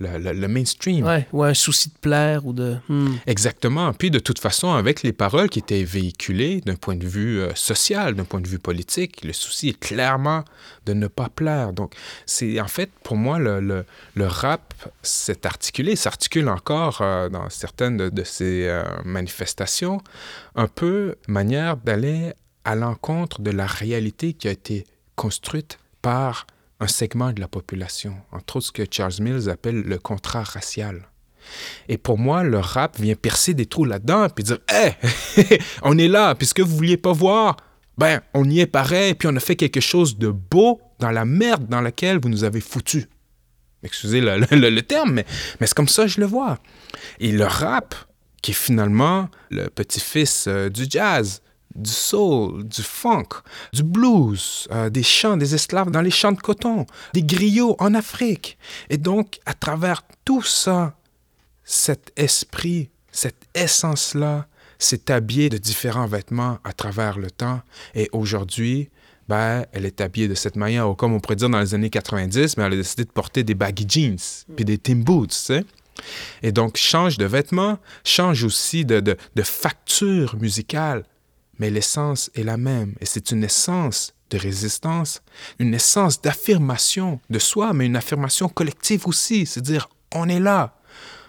le- 0.00 0.32
le- 0.32 0.48
mainstream. 0.48 1.04
ouais, 1.06 1.26
Ou 1.32 1.44
un 1.44 1.54
souci 1.54 1.88
de 1.90 1.98
plaire 2.00 2.46
ou 2.46 2.52
de... 2.52 2.76
Hmm. 2.88 3.14
Exactement. 3.26 3.92
Puis, 3.92 4.10
de 4.10 4.18
toute 4.18 4.38
façon, 4.38 4.72
avec 4.72 5.02
les 5.02 5.12
paroles 5.12 5.48
qui 5.48 5.58
étaient 5.58 5.84
véhiculées 5.84 6.60
d'un 6.62 6.76
point 6.76 6.96
de 6.96 7.06
vue 7.06 7.40
euh, 7.40 7.54
social, 7.54 8.14
d'un 8.14 8.24
point 8.24 8.40
de 8.40 8.48
vue 8.48 8.58
politique, 8.58 9.24
le 9.24 9.32
souci 9.32 9.68
est 9.68 9.78
clairement 9.78 10.44
de 10.86 10.92
ne 10.94 11.06
pas 11.06 11.28
plaire. 11.28 11.72
Donc, 11.72 11.94
c'est 12.26 12.60
en 12.60 12.68
fait, 12.68 12.90
pour 13.02 13.16
moi, 13.16 13.38
le, 13.38 13.60
le- 13.60 13.84
le 14.14 14.26
rap 14.26 14.74
s'est 15.02 15.46
articulé, 15.46 15.94
s'articule 15.96 16.48
encore 16.48 16.98
euh, 17.02 17.28
dans 17.28 17.48
certaines 17.50 17.96
de, 17.96 18.08
de 18.08 18.24
ces 18.24 18.66
manifestations, 19.04 20.00
un 20.56 20.66
peu 20.66 21.14
manière 21.28 21.76
d'aller 21.76 22.32
à 22.64 22.74
l'encontre 22.74 23.40
de 23.40 23.50
la 23.50 23.66
réalité 23.66 24.32
qui 24.32 24.48
a 24.48 24.50
été 24.50 24.86
construite 25.16 25.78
par 26.02 26.46
un 26.80 26.86
segment 26.86 27.32
de 27.32 27.40
la 27.40 27.48
population, 27.48 28.16
entre 28.32 28.56
autres 28.56 28.66
ce 28.66 28.72
que 28.72 28.82
Charles 28.90 29.20
Mills 29.20 29.50
appelle 29.50 29.82
le 29.82 29.98
contrat 29.98 30.42
racial. 30.42 31.08
Et 31.88 31.98
pour 31.98 32.18
moi, 32.18 32.42
le 32.42 32.58
rap 32.58 32.98
vient 32.98 33.14
percer 33.14 33.54
des 33.54 33.66
trous 33.66 33.84
là-dedans 33.84 34.28
puis 34.28 34.44
dire 34.44 34.58
Hé, 34.72 35.58
on 35.82 35.98
est 35.98 36.08
là, 36.08 36.34
puis 36.34 36.46
ce 36.46 36.54
que 36.54 36.62
vous 36.62 36.76
vouliez 36.76 36.96
pas 36.96 37.12
voir, 37.12 37.56
ben, 37.98 38.20
on 38.34 38.48
y 38.48 38.60
est 38.60 38.66
pareil, 38.66 39.14
puis 39.14 39.28
on 39.30 39.36
a 39.36 39.40
fait 39.40 39.56
quelque 39.56 39.80
chose 39.80 40.16
de 40.16 40.28
beau 40.28 40.80
dans 40.98 41.10
la 41.10 41.24
merde 41.24 41.66
dans 41.68 41.80
laquelle 41.80 42.18
vous 42.18 42.28
nous 42.28 42.44
avez 42.44 42.60
foutu. 42.60 43.06
Excusez 43.82 44.20
le, 44.20 44.80
terme, 44.80 45.12
mais, 45.12 45.26
mais 45.58 45.66
c'est 45.66 45.74
comme 45.74 45.88
ça 45.88 46.02
que 46.02 46.08
je 46.08 46.20
le 46.20 46.26
vois. 46.26 46.58
Et 47.18 47.32
le 47.32 47.44
rap, 47.44 47.94
qui 48.42 48.52
est 48.52 48.54
finalement 48.54 49.28
le 49.50 49.68
petit-fils 49.68 50.46
euh, 50.48 50.68
du 50.68 50.86
jazz, 50.88 51.42
du 51.74 51.90
soul, 51.90 52.64
du 52.64 52.82
funk, 52.82 53.28
du 53.72 53.82
blues, 53.82 54.68
euh, 54.72 54.90
des 54.90 55.02
chants 55.02 55.36
des 55.36 55.54
esclaves 55.54 55.90
dans 55.90 56.00
les 56.00 56.10
champs 56.10 56.32
de 56.32 56.40
coton, 56.40 56.86
des 57.14 57.22
griots 57.22 57.76
en 57.78 57.94
Afrique. 57.94 58.58
Et 58.88 58.98
donc, 58.98 59.38
à 59.46 59.54
travers 59.54 60.02
tout 60.24 60.42
ça, 60.42 60.94
cet 61.64 62.12
esprit, 62.16 62.90
cette 63.12 63.46
essence-là 63.54 64.46
s'est 64.78 65.10
habillée 65.10 65.48
de 65.48 65.58
différents 65.58 66.06
vêtements 66.06 66.58
à 66.64 66.72
travers 66.72 67.18
le 67.18 67.30
temps. 67.30 67.60
Et 67.94 68.08
aujourd'hui, 68.12 68.90
ben, 69.28 69.64
elle 69.72 69.86
est 69.86 70.00
habillée 70.00 70.26
de 70.26 70.34
cette 70.34 70.56
manière, 70.56 70.90
ou 70.90 70.94
comme 70.94 71.12
on 71.12 71.20
pourrait 71.20 71.36
dire 71.36 71.50
dans 71.50 71.60
les 71.60 71.74
années 71.74 71.90
90, 71.90 72.56
mais 72.56 72.64
elle 72.64 72.72
a 72.72 72.76
décidé 72.76 73.04
de 73.04 73.10
porter 73.10 73.44
des 73.44 73.54
baggy 73.54 73.86
jeans, 73.88 74.18
puis 74.56 74.64
des 74.64 74.78
Tim 74.78 74.96
Boots, 74.96 75.28
tu 75.28 75.36
sais. 75.36 75.64
Et 76.42 76.50
donc, 76.50 76.76
change 76.76 77.18
de 77.18 77.26
vêtements, 77.26 77.78
change 78.04 78.42
aussi 78.42 78.84
de, 78.84 79.00
de, 79.00 79.16
de 79.36 79.42
facture 79.42 80.36
musicale, 80.36 81.04
mais 81.60 81.70
l'essence 81.70 82.30
est 82.34 82.42
la 82.42 82.56
même. 82.56 82.94
Et 83.00 83.06
c'est 83.06 83.30
une 83.30 83.44
essence 83.44 84.14
de 84.30 84.38
résistance, 84.38 85.22
une 85.58 85.74
essence 85.74 86.20
d'affirmation 86.20 87.20
de 87.28 87.38
soi, 87.38 87.72
mais 87.74 87.86
une 87.86 87.96
affirmation 87.96 88.48
collective 88.48 89.06
aussi. 89.06 89.46
C'est 89.46 89.60
dire, 89.60 89.88
on 90.12 90.28
est 90.28 90.40
là. 90.40 90.74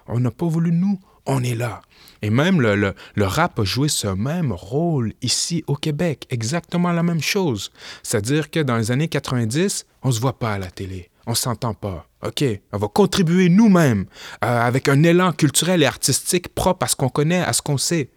On 0.08 0.20
n'a 0.20 0.32
pas 0.32 0.48
voulu 0.48 0.72
nous, 0.72 1.00
on 1.26 1.44
est 1.44 1.56
là. 1.56 1.82
Et 2.22 2.30
même 2.30 2.62
le, 2.62 2.76
le, 2.76 2.96
le 3.16 3.26
rap 3.26 3.60
a 3.60 3.64
joué 3.64 3.90
ce 3.90 4.08
même 4.08 4.52
rôle 4.52 5.14
ici 5.22 5.64
au 5.68 5.76
Québec, 5.76 6.28
exactement 6.30 6.92
la 6.92 7.04
même 7.04 7.22
chose. 7.22 7.72
C'est-à-dire 8.02 8.50
que 8.50 8.60
dans 8.60 8.78
les 8.78 8.92
années 8.92 9.08
90, 9.08 9.86
on 10.04 10.12
se 10.12 10.20
voit 10.20 10.40
pas 10.40 10.54
à 10.54 10.60
la 10.60 10.70
télé, 10.70 11.10
on 11.26 11.36
s'entend 11.36 11.74
pas. 11.74 12.08
OK, 12.24 12.44
on 12.72 12.78
va 12.78 12.88
contribuer 12.88 13.50
nous-mêmes 13.50 14.06
euh, 14.44 14.68
avec 14.68 14.88
un 14.88 15.02
élan 15.04 15.34
culturel 15.34 15.82
et 15.82 15.88
artistique 15.88 16.54
propre 16.54 16.86
à 16.86 16.88
ce 16.88 16.96
qu'on 16.96 17.10
connaît, 17.10 17.42
à 17.42 17.54
ce 17.54 17.64
qu'on 17.64 17.80
sait. 17.80 18.12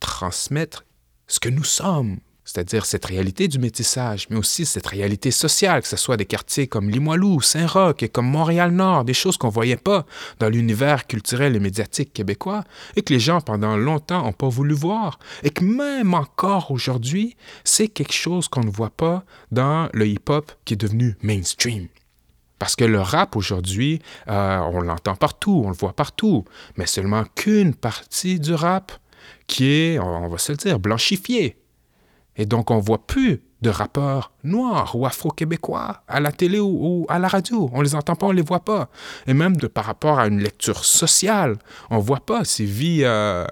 Transmettre 0.00 0.84
ce 1.28 1.38
que 1.38 1.48
nous 1.48 1.64
sommes, 1.64 2.18
c'est-à-dire 2.48 2.86
cette 2.86 3.04
réalité 3.04 3.46
du 3.46 3.58
métissage, 3.58 4.26
mais 4.30 4.36
aussi 4.36 4.64
cette 4.64 4.86
réalité 4.86 5.30
sociale, 5.30 5.82
que 5.82 5.88
ce 5.88 5.98
soit 5.98 6.16
des 6.16 6.24
quartiers 6.24 6.66
comme 6.66 6.88
Limoilou, 6.88 7.42
Saint-Roch 7.42 8.02
et 8.02 8.08
comme 8.08 8.30
Montréal-Nord, 8.30 9.04
des 9.04 9.12
choses 9.12 9.36
qu'on 9.36 9.50
voyait 9.50 9.76
pas 9.76 10.06
dans 10.38 10.48
l'univers 10.48 11.06
culturel 11.06 11.54
et 11.54 11.60
médiatique 11.60 12.14
québécois, 12.14 12.64
et 12.96 13.02
que 13.02 13.12
les 13.12 13.20
gens 13.20 13.42
pendant 13.42 13.76
longtemps 13.76 14.22
n'ont 14.22 14.32
pas 14.32 14.48
voulu 14.48 14.72
voir, 14.72 15.18
et 15.42 15.50
que 15.50 15.62
même 15.62 16.14
encore 16.14 16.70
aujourd'hui, 16.70 17.36
c'est 17.64 17.88
quelque 17.88 18.14
chose 18.14 18.48
qu'on 18.48 18.64
ne 18.64 18.70
voit 18.70 18.88
pas 18.96 19.24
dans 19.52 19.90
le 19.92 20.06
hip-hop 20.06 20.50
qui 20.64 20.72
est 20.72 20.78
devenu 20.78 21.18
mainstream. 21.22 21.88
Parce 22.58 22.74
que 22.74 22.84
le 22.84 23.00
rap 23.00 23.36
aujourd'hui, 23.36 24.00
euh, 24.28 24.58
on 24.72 24.80
l'entend 24.80 25.16
partout, 25.16 25.62
on 25.66 25.68
le 25.68 25.76
voit 25.76 25.92
partout, 25.92 26.46
mais 26.76 26.86
seulement 26.86 27.24
qu'une 27.34 27.74
partie 27.74 28.40
du 28.40 28.54
rap 28.54 28.90
qui 29.48 29.72
est, 29.72 29.98
on 29.98 30.28
va 30.28 30.38
se 30.38 30.52
le 30.52 30.58
dire, 30.58 30.78
blanchifiée. 30.78 31.56
Et 32.36 32.46
donc, 32.46 32.70
on 32.70 32.78
voit 32.78 33.04
plus 33.04 33.42
de 33.62 33.70
rappeurs 33.70 34.30
noirs 34.44 34.94
ou 34.94 35.04
afro-québécois 35.04 36.02
à 36.06 36.20
la 36.20 36.30
télé 36.30 36.60
ou, 36.60 36.78
ou 36.80 37.06
à 37.08 37.18
la 37.18 37.26
radio. 37.26 37.68
On 37.72 37.80
les 37.80 37.96
entend 37.96 38.14
pas, 38.14 38.26
on 38.26 38.30
les 38.30 38.42
voit 38.42 38.64
pas. 38.64 38.88
Et 39.26 39.34
même 39.34 39.56
de, 39.56 39.66
par 39.66 39.86
rapport 39.86 40.20
à 40.20 40.28
une 40.28 40.40
lecture 40.40 40.84
sociale, 40.84 41.56
on 41.90 41.98
voit 41.98 42.24
pas 42.24 42.44
ces 42.44 42.64
vies, 42.64 43.00
euh, 43.02 43.44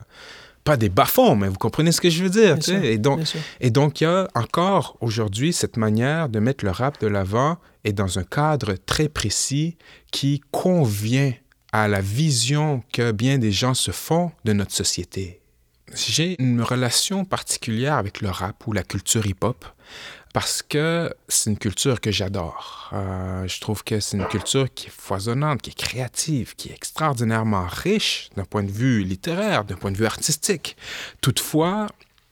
pas 0.63 0.77
des 0.77 0.89
bas-fonds, 0.89 1.35
mais 1.35 1.49
vous 1.49 1.59
comprenez 1.59 1.91
ce 1.91 2.01
que 2.01 2.11
je 2.11 2.23
veux 2.23 2.31
dire. 2.31 2.63
Sûr. 2.63 2.85
Et 2.85 2.99
donc, 2.99 3.21
et 3.61 3.71
donc, 3.71 4.01
il 4.01 4.05
y 4.05 4.07
a 4.07 4.29
encore 4.37 4.97
aujourd'hui 5.01 5.53
cette 5.53 5.77
manière 5.77 6.29
de 6.29 6.39
mettre 6.39 6.65
le 6.65 6.71
rap 6.71 7.01
de 7.01 7.09
l'avant 7.09 7.57
et 7.83 7.93
dans 7.93 8.21
un 8.21 8.25
cadre 8.25 8.75
très 8.87 9.09
précis 9.09 9.77
qui 10.13 10.41
convient 10.53 11.33
à 11.73 11.89
la 11.89 12.01
vision 12.01 12.83
que 12.93 13.11
bien 13.11 13.39
des 13.39 13.53
gens 13.53 13.75
se 13.75 13.91
font 13.91 14.31
de 14.45 14.53
notre 14.53 14.73
société. 14.73 15.41
J'ai 15.95 16.41
une 16.43 16.63
relation 16.63 17.25
particulière 17.25 17.95
avec 17.95 18.21
le 18.21 18.29
rap 18.29 18.67
ou 18.67 18.73
la 18.73 18.83
culture 18.83 19.27
hip-hop 19.27 19.65
parce 20.33 20.61
que 20.61 21.15
c'est 21.29 21.49
une 21.49 21.57
culture 21.57 22.01
que 22.01 22.11
j'adore. 22.11 22.91
Euh, 22.93 23.47
je 23.49 23.59
trouve 23.61 23.83
que 23.85 24.01
c'est 24.01 24.19
une 24.19 24.27
culture 24.27 24.67
qui 24.75 24.89
est 24.89 24.91
foisonnante, 24.91 25.63
qui 25.63 25.71
est 25.71 25.79
créative, 25.79 26.55
qui 26.57 26.69
est 26.69 26.75
extraordinairement 26.75 27.67
riche 27.67 28.29
d'un 28.37 28.45
point 28.45 28.63
de 28.63 28.71
vue 28.71 29.03
littéraire, 29.03 29.65
d'un 29.65 29.77
point 29.77 29.93
de 29.93 29.97
vue 29.97 30.05
artistique. 30.05 30.77
Toutefois, 31.23 31.87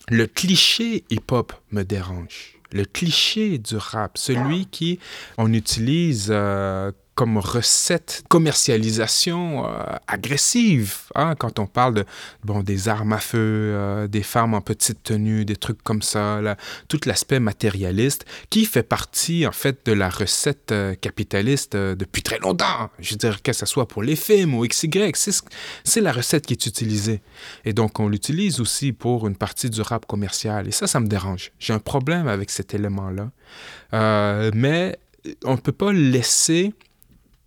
le 0.09 0.27
cliché 0.27 1.05
hip-hop 1.09 1.55
me 1.71 1.83
dérange. 1.83 2.59
le 2.73 2.85
cliché 2.85 3.59
du 3.59 3.77
rap, 3.77 4.19
celui 4.19 4.67
qui 4.67 4.99
on 5.38 5.53
utilise 5.53 6.27
euh, 6.31 6.90
comme 7.14 7.38
recette 7.38 8.24
commercialisation 8.29 9.66
euh, 9.66 9.96
agressive 10.09 10.96
hein, 11.14 11.35
quand 11.37 11.59
on 11.59 11.66
parle 11.66 11.94
de 11.94 12.05
bon 12.42 12.62
des 12.62 12.88
armes 12.88 13.12
à 13.12 13.18
feu 13.18 13.38
euh, 13.38 14.09
des 14.09 14.22
femmes 14.22 14.55
en 14.55 14.61
petite 14.61 15.03
tenue 15.03 15.44
des 15.44 15.57
trucs 15.57 15.83
comme 15.83 16.03
ça 16.03 16.40
là, 16.40 16.57
tout 16.88 17.00
l'aspect 17.07 17.40
matérialiste 17.40 18.24
qui 18.50 18.64
fait 18.64 18.83
partie 18.83 19.46
en 19.46 19.53
fait 19.53 19.87
de 19.87 19.92
la 19.92 20.09
recette 20.09 20.72
euh, 20.72 20.94
capitaliste 20.94 21.77
depuis 21.77 22.22
très 22.22 22.38
longtemps. 22.38 22.90
Je 22.98 23.12
veux 23.12 23.18
dire 23.18 23.42
que 23.42 23.53
ce 23.53 23.66
soit 23.66 23.87
pour 23.87 24.03
les 24.03 24.16
films 24.16 24.55
ou 24.55 24.66
XY 24.66 25.12
c'est 25.85 26.00
la 26.00 26.12
recette 26.12 26.46
qui 26.46 26.55
est 26.55 26.66
utilisée. 26.66 27.20
Et 27.64 27.72
donc 27.72 28.00
on 28.00 28.09
l'utilise 28.09 28.61
aussi 28.61 28.92
pour 28.92 29.27
une 29.27 29.37
partie 29.37 29.70
du 29.70 29.81
rap 29.81 30.07
commercial. 30.07 30.66
Et 30.68 30.72
ça 30.72 30.87
ça 30.87 31.00
me 31.00 31.07
dérange. 31.07 31.53
J'ai 31.59 31.72
un 31.72 31.79
problème 31.79 32.29
avec 32.29 32.50
cet 32.50 32.74
élément 32.74 33.11
là 33.11 33.31
mais 34.55 34.98
on 35.44 35.53
ne 35.53 35.61
peut 35.61 35.72
pas 35.72 35.92
laisser 35.92 36.74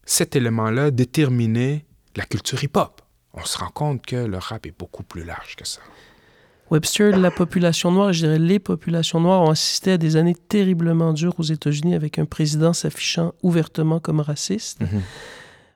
cet 0.08 0.36
élément-là 0.36 0.90
déterminait 0.90 1.86
la 2.16 2.26
culture 2.26 2.64
hip-hop. 2.64 3.02
On 3.34 3.46
se 3.46 3.58
rend 3.60 3.70
compte 3.70 4.04
que 4.06 4.16
le 4.16 4.38
rap 4.38 4.66
est 4.66 4.74
beaucoup 4.80 5.04
plus 5.04 5.24
large 5.24 5.56
que 5.56 5.68
ça. 5.68 5.82
Webster, 6.72 7.16
la 7.18 7.30
population 7.30 7.92
noire, 7.92 8.12
je 8.14 8.26
dirais 8.26 8.40
les 8.40 8.60
populations 8.60 9.20
noires 9.20 9.42
ont 9.42 9.52
assisté 9.52 9.92
à 9.92 9.98
des 9.98 10.16
années 10.16 10.36
terriblement 10.36 11.14
dures 11.14 11.38
aux 11.40 11.44
États-Unis 11.44 11.94
avec 11.94 12.20
un 12.20 12.26
président 12.26 12.74
s'affichant 12.74 13.34
ouvertement 13.44 14.00
comme 14.00 14.22
raciste, 14.22 14.82
mm 14.82 14.86
-hmm. 14.86 15.02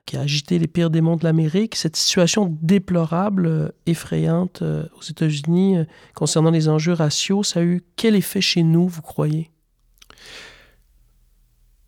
qui 0.06 0.16
a 0.16 0.20
agité 0.20 0.58
les 0.58 0.66
pires 0.66 0.90
démons 0.90 1.16
de 1.16 1.24
l'Amérique. 1.24 1.76
Cette 1.76 1.96
situation 1.96 2.58
déplorable, 2.62 3.46
euh, 3.46 3.68
effrayante 3.86 4.60
euh, 4.62 4.86
aux 4.98 5.02
États-Unis 5.02 5.78
euh, 5.78 5.84
concernant 6.14 6.50
les 6.50 6.68
enjeux 6.68 6.94
raciaux, 6.94 7.42
ça 7.42 7.60
a 7.60 7.62
eu 7.62 7.82
quel 7.96 8.14
effet 8.14 8.42
chez 8.42 8.62
nous, 8.62 8.88
vous 8.88 9.02
croyez? 9.02 9.50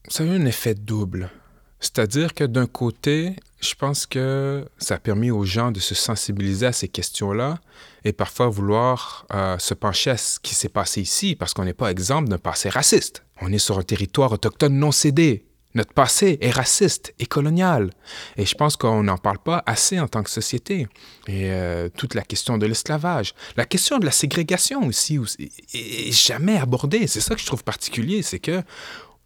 Ça 0.09 0.22
a 0.22 0.26
eu 0.26 0.30
un 0.30 0.46
effet 0.46 0.74
double. 0.74 1.30
C'est-à-dire 1.85 2.33
que 2.33 2.44
d'un 2.44 2.64
côté, 2.64 3.37
je 3.61 3.75
pense 3.75 4.07
que 4.07 4.64
ça 4.79 4.94
a 4.94 4.99
permis 4.99 5.31
aux 5.31 5.44
gens 5.44 5.70
de 5.70 5.81
se 5.81 5.94
sensibiliser 5.94 6.64
à 6.64 6.73
ces 6.73 6.88
questions-là 6.88 7.59
et 8.07 8.14
parfois 8.14 8.49
vouloir 8.49 9.27
euh, 9.35 9.59
se 9.59 9.75
pencher 9.75 10.11
à 10.11 10.16
ce 10.16 10.40
qui 10.40 10.55
s'est 10.55 10.70
passé 10.70 11.03
ici, 11.03 11.37
parce 11.37 11.53
qu'on 11.53 11.66
n'est 11.66 11.75
pas 11.75 11.90
exemple 11.90 12.31
d'un 12.31 12.38
passé 12.38 12.70
raciste. 12.70 13.23
On 13.42 13.53
est 13.53 13.59
sur 13.59 13.79
un 13.79 13.83
territoire 13.83 14.33
autochtone 14.33 14.79
non 14.79 14.92
cédé. 14.92 15.44
Notre 15.75 15.92
passé 15.92 16.38
est 16.40 16.53
raciste 16.53 17.12
et 17.18 17.27
colonial. 17.27 17.90
Et 18.38 18.47
je 18.47 18.55
pense 18.55 18.77
qu'on 18.77 19.03
n'en 19.03 19.18
parle 19.18 19.40
pas 19.40 19.62
assez 19.66 20.01
en 20.01 20.09
tant 20.09 20.23
que 20.23 20.31
société. 20.31 20.87
Et 21.27 21.51
euh, 21.51 21.90
toute 21.94 22.14
la 22.14 22.23
question 22.23 22.57
de 22.57 22.64
l'esclavage, 22.64 23.35
la 23.57 23.66
question 23.66 23.99
de 23.99 24.07
la 24.07 24.12
ségrégation 24.12 24.87
aussi, 24.87 25.18
est 25.75 26.12
jamais 26.12 26.57
abordée. 26.57 27.09
C'est 27.09 27.20
ça 27.20 27.35
que 27.35 27.40
je 27.42 27.47
trouve 27.47 27.62
particulier, 27.62 28.23
c'est 28.23 28.38
que 28.38 28.62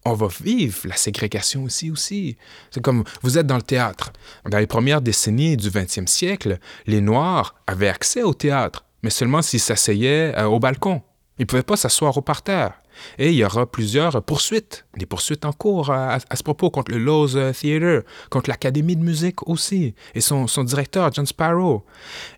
on 0.08 0.14
va 0.14 0.28
vivre 0.42 0.78
la 0.84 0.96
ségrégation 0.96 1.64
aussi 1.64 1.90
aussi. 1.90 2.36
C'est 2.70 2.82
comme 2.82 3.04
vous 3.22 3.38
êtes 3.38 3.46
dans 3.46 3.56
le 3.56 3.62
théâtre. 3.62 4.12
Dans 4.48 4.58
les 4.58 4.66
premières 4.66 5.00
décennies 5.00 5.56
du 5.56 5.70
20e 5.70 6.06
siècle, 6.06 6.58
les 6.86 7.00
Noirs 7.00 7.54
avaient 7.66 7.88
accès 7.88 8.22
au 8.22 8.34
théâtre, 8.34 8.84
mais 9.02 9.10
seulement 9.10 9.42
s'ils 9.42 9.60
s'asseyaient 9.60 10.34
euh, 10.36 10.44
au 10.44 10.58
balcon. 10.58 11.02
Ils 11.38 11.42
ne 11.42 11.46
pouvaient 11.46 11.62
pas 11.62 11.76
s'asseoir 11.76 12.16
au 12.16 12.22
parterre. 12.22 12.72
Et 13.18 13.30
il 13.30 13.36
y 13.36 13.44
aura 13.44 13.70
plusieurs 13.70 14.22
poursuites, 14.22 14.86
des 14.96 15.06
poursuites 15.06 15.44
en 15.44 15.52
cours 15.52 15.90
à, 15.90 16.18
ce 16.18 16.42
propos 16.42 16.70
contre 16.70 16.92
le 16.92 16.98
Lowe's 16.98 17.36
Theatre, 17.58 18.04
contre 18.30 18.50
l'Académie 18.50 18.96
de 18.96 19.02
musique 19.02 19.46
aussi, 19.48 19.94
et 20.14 20.20
son, 20.20 20.46
son, 20.46 20.64
directeur, 20.64 21.12
John 21.12 21.26
Sparrow. 21.26 21.84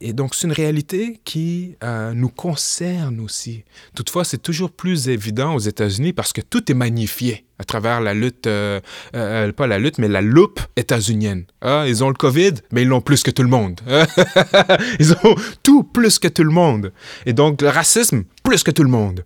Et 0.01 0.13
donc, 0.13 0.35
c'est 0.35 0.47
une 0.47 0.53
réalité 0.53 1.21
qui 1.25 1.77
euh, 1.83 2.13
nous 2.15 2.29
concerne 2.29 3.21
aussi. 3.21 3.65
Toutefois, 3.95 4.25
c'est 4.25 4.43
toujours 4.43 4.71
plus 4.71 5.09
évident 5.09 5.55
aux 5.55 5.59
États-Unis 5.59 6.13
parce 6.13 6.33
que 6.33 6.41
tout 6.41 6.71
est 6.71 6.75
magnifié 6.75 7.45
à 7.61 7.65
travers 7.65 8.01
la 8.01 8.15
lutte, 8.15 8.47
euh, 8.47 8.81
euh, 9.15 9.53
pas 9.53 9.67
la 9.67 9.79
lutte, 9.79 9.99
mais 9.99 10.09
la 10.09 10.23
loupe 10.23 10.61
états-unienne. 10.77 11.45
Ah, 11.61 11.85
ils 11.87 12.03
ont 12.03 12.09
le 12.09 12.15
COVID, 12.15 12.55
mais 12.73 12.83
ils 12.83 12.89
l'ont 12.89 13.03
plus 13.03 13.23
que 13.23 13.31
tout 13.31 13.43
le 13.43 13.51
monde. 13.51 13.81
ils 14.99 15.13
ont 15.13 15.35
tout 15.63 15.83
plus 15.83 16.19
que 16.19 16.29
tout 16.29 16.45
le 16.45 16.53
monde. 16.53 16.91
Et 17.27 17.35
donc, 17.35 17.61
le 17.61 17.69
racisme, 17.69 18.25
plus 18.43 18.63
que 18.63 18.71
tout 18.71 18.83
le 18.83 18.89
monde. 18.89 19.25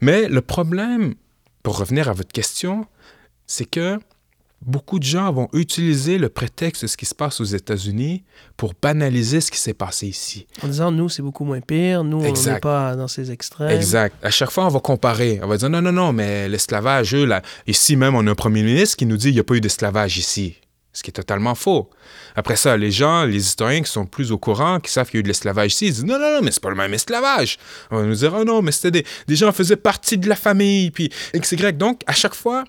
Mais 0.00 0.28
le 0.28 0.40
problème, 0.40 1.14
pour 1.62 1.78
revenir 1.78 2.08
à 2.08 2.12
votre 2.12 2.32
question, 2.32 2.86
c'est 3.46 3.66
que 3.66 3.98
beaucoup 4.62 4.98
de 4.98 5.04
gens 5.04 5.32
vont 5.32 5.48
utiliser 5.52 6.18
le 6.18 6.28
prétexte 6.28 6.82
de 6.82 6.86
ce 6.86 6.96
qui 6.96 7.06
se 7.06 7.14
passe 7.14 7.40
aux 7.40 7.44
États-Unis 7.44 8.24
pour 8.56 8.74
banaliser 8.80 9.40
ce 9.40 9.50
qui 9.50 9.58
s'est 9.58 9.74
passé 9.74 10.06
ici. 10.06 10.46
En 10.62 10.68
disant, 10.68 10.90
nous, 10.90 11.08
c'est 11.08 11.22
beaucoup 11.22 11.44
moins 11.44 11.60
pire, 11.60 12.04
nous, 12.04 12.24
exact. 12.24 12.50
on 12.50 12.54
n'est 12.54 12.60
pas 12.60 12.96
dans 12.96 13.08
ces 13.08 13.30
extrêmes. 13.30 13.70
Exact. 13.70 14.14
À 14.22 14.30
chaque 14.30 14.50
fois, 14.50 14.66
on 14.66 14.68
va 14.68 14.80
comparer. 14.80 15.40
On 15.42 15.46
va 15.46 15.56
dire, 15.56 15.70
non, 15.70 15.80
non, 15.80 15.92
non, 15.92 16.12
mais 16.12 16.48
l'esclavage, 16.48 17.14
eux, 17.14 17.24
là, 17.24 17.42
ici 17.66 17.96
même, 17.96 18.14
on 18.14 18.26
a 18.26 18.30
un 18.30 18.34
premier 18.34 18.62
ministre 18.62 18.96
qui 18.96 19.06
nous 19.06 19.16
dit, 19.16 19.28
il 19.28 19.34
n'y 19.34 19.40
a 19.40 19.44
pas 19.44 19.54
eu 19.54 19.60
d'esclavage 19.60 20.18
ici. 20.18 20.56
Ce 20.92 21.02
qui 21.04 21.10
est 21.10 21.12
totalement 21.12 21.54
faux. 21.54 21.88
Après 22.34 22.56
ça, 22.56 22.76
les 22.76 22.90
gens, 22.90 23.24
les 23.24 23.36
historiens 23.36 23.82
qui 23.82 23.90
sont 23.90 24.06
plus 24.06 24.32
au 24.32 24.38
courant, 24.38 24.80
qui 24.80 24.90
savent 24.90 25.06
qu'il 25.06 25.18
y 25.18 25.18
a 25.18 25.20
eu 25.20 25.22
de 25.22 25.28
l'esclavage 25.28 25.72
ici, 25.72 25.86
ils 25.86 25.92
disent 25.92 26.04
non, 26.04 26.18
non, 26.18 26.36
non, 26.36 26.40
mais 26.42 26.50
c'est 26.50 26.62
pas 26.62 26.70
le 26.70 26.74
même 26.74 26.92
esclavage. 26.92 27.58
On 27.92 27.98
va 27.98 28.02
nous 28.02 28.14
dire, 28.14 28.34
oh 28.36 28.44
non, 28.44 28.60
mais 28.60 28.72
c'était 28.72 28.90
des, 28.90 29.06
des 29.28 29.36
gens 29.36 29.50
qui 29.50 29.58
faisaient 29.58 29.76
partie 29.76 30.18
de 30.18 30.28
la 30.28 30.34
famille, 30.34 30.90
puis 30.90 31.10
XY. 31.34 31.72
Donc, 31.74 32.02
à 32.08 32.12
chaque 32.12 32.34
fois, 32.34 32.64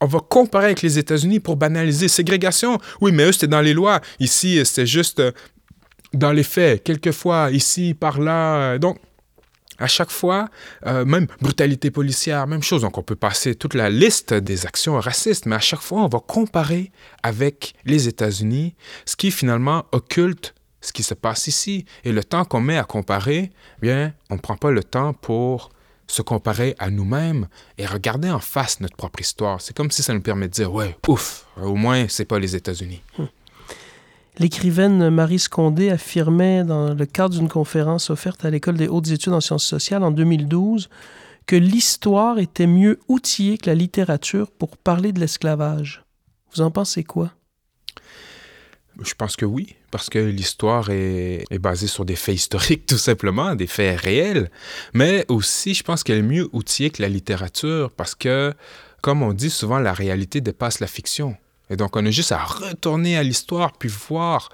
on 0.00 0.06
va 0.06 0.20
comparer 0.20 0.66
avec 0.66 0.82
les 0.82 0.98
États-Unis 0.98 1.40
pour 1.40 1.56
banaliser. 1.56 2.08
Ségrégation, 2.08 2.78
oui, 3.00 3.12
mais 3.12 3.24
eux, 3.24 3.32
c'était 3.32 3.46
dans 3.46 3.60
les 3.60 3.74
lois. 3.74 4.00
Ici, 4.20 4.60
c'était 4.64 4.86
juste 4.86 5.22
dans 6.12 6.32
les 6.32 6.42
faits. 6.42 6.82
Quelquefois, 6.82 7.50
ici, 7.50 7.94
par 7.94 8.20
là. 8.20 8.78
Donc, 8.78 8.98
à 9.78 9.86
chaque 9.86 10.10
fois, 10.10 10.48
euh, 10.86 11.04
même 11.04 11.26
brutalité 11.40 11.90
policière, 11.90 12.46
même 12.46 12.62
chose. 12.62 12.82
Donc, 12.82 12.98
on 12.98 13.02
peut 13.02 13.16
passer 13.16 13.54
toute 13.54 13.74
la 13.74 13.90
liste 13.90 14.34
des 14.34 14.66
actions 14.66 14.98
racistes, 14.98 15.46
mais 15.46 15.56
à 15.56 15.60
chaque 15.60 15.80
fois, 15.80 16.02
on 16.02 16.08
va 16.08 16.20
comparer 16.20 16.90
avec 17.22 17.74
les 17.84 18.08
États-Unis, 18.08 18.74
ce 19.04 19.16
qui 19.16 19.30
finalement 19.30 19.84
occulte 19.92 20.54
ce 20.80 20.92
qui 20.92 21.02
se 21.02 21.14
passe 21.14 21.48
ici. 21.48 21.84
Et 22.04 22.12
le 22.12 22.22
temps 22.22 22.44
qu'on 22.44 22.60
met 22.60 22.78
à 22.78 22.84
comparer, 22.84 23.50
bien, 23.82 24.12
on 24.30 24.36
ne 24.36 24.40
prend 24.40 24.56
pas 24.56 24.70
le 24.70 24.84
temps 24.84 25.12
pour 25.12 25.70
se 26.06 26.22
comparer 26.22 26.76
à 26.78 26.90
nous-mêmes 26.90 27.48
et 27.78 27.86
regarder 27.86 28.30
en 28.30 28.38
face 28.38 28.80
notre 28.80 28.96
propre 28.96 29.20
histoire. 29.20 29.60
C'est 29.60 29.76
comme 29.76 29.90
si 29.90 30.02
ça 30.02 30.14
nous 30.14 30.20
permet 30.20 30.46
de 30.46 30.52
dire, 30.52 30.72
ouais, 30.72 30.96
ouf, 31.08 31.46
au 31.60 31.74
moins, 31.74 32.06
c'est 32.08 32.24
pas 32.24 32.38
les 32.38 32.54
États-Unis. 32.54 33.02
Hum. 33.18 33.28
L'écrivaine 34.38 35.08
Marie 35.08 35.38
Scondé 35.38 35.88
affirmait 35.88 36.62
dans 36.62 36.92
le 36.92 37.06
cadre 37.06 37.34
d'une 37.34 37.48
conférence 37.48 38.10
offerte 38.10 38.44
à 38.44 38.50
l'École 38.50 38.76
des 38.76 38.86
hautes 38.86 39.08
études 39.08 39.32
en 39.32 39.40
sciences 39.40 39.64
sociales 39.64 40.02
en 40.02 40.10
2012 40.10 40.90
que 41.46 41.56
l'histoire 41.56 42.38
était 42.38 42.66
mieux 42.66 42.98
outillée 43.08 43.56
que 43.56 43.70
la 43.70 43.74
littérature 43.74 44.50
pour 44.50 44.76
parler 44.76 45.12
de 45.12 45.20
l'esclavage. 45.20 46.04
Vous 46.52 46.60
en 46.60 46.70
pensez 46.70 47.02
quoi? 47.02 47.32
Je 49.00 49.14
pense 49.14 49.36
que 49.36 49.44
oui, 49.44 49.76
parce 49.90 50.10
que 50.10 50.18
l'histoire 50.18 50.90
est, 50.90 51.44
basée 51.58 51.86
sur 51.86 52.04
des 52.04 52.16
faits 52.16 52.34
historiques, 52.34 52.86
tout 52.86 52.98
simplement, 52.98 53.54
des 53.54 53.66
faits 53.66 54.00
réels. 54.00 54.50
Mais 54.92 55.24
aussi, 55.28 55.72
je 55.74 55.82
pense 55.82 56.02
qu'elle 56.02 56.18
est 56.18 56.22
mieux 56.22 56.48
outillée 56.52 56.90
que 56.90 57.00
la 57.00 57.08
littérature, 57.08 57.90
parce 57.90 58.14
que, 58.14 58.52
comme 59.02 59.22
on 59.22 59.32
dit 59.32 59.50
souvent, 59.50 59.78
la 59.78 59.92
réalité 59.92 60.40
dépasse 60.40 60.80
la 60.80 60.86
fiction. 60.86 61.36
Et 61.70 61.76
donc, 61.76 61.96
on 61.96 62.06
a 62.06 62.10
juste 62.10 62.32
à 62.32 62.44
retourner 62.44 63.16
à 63.16 63.22
l'histoire 63.22 63.72
puis 63.72 63.88
voir 63.88 64.50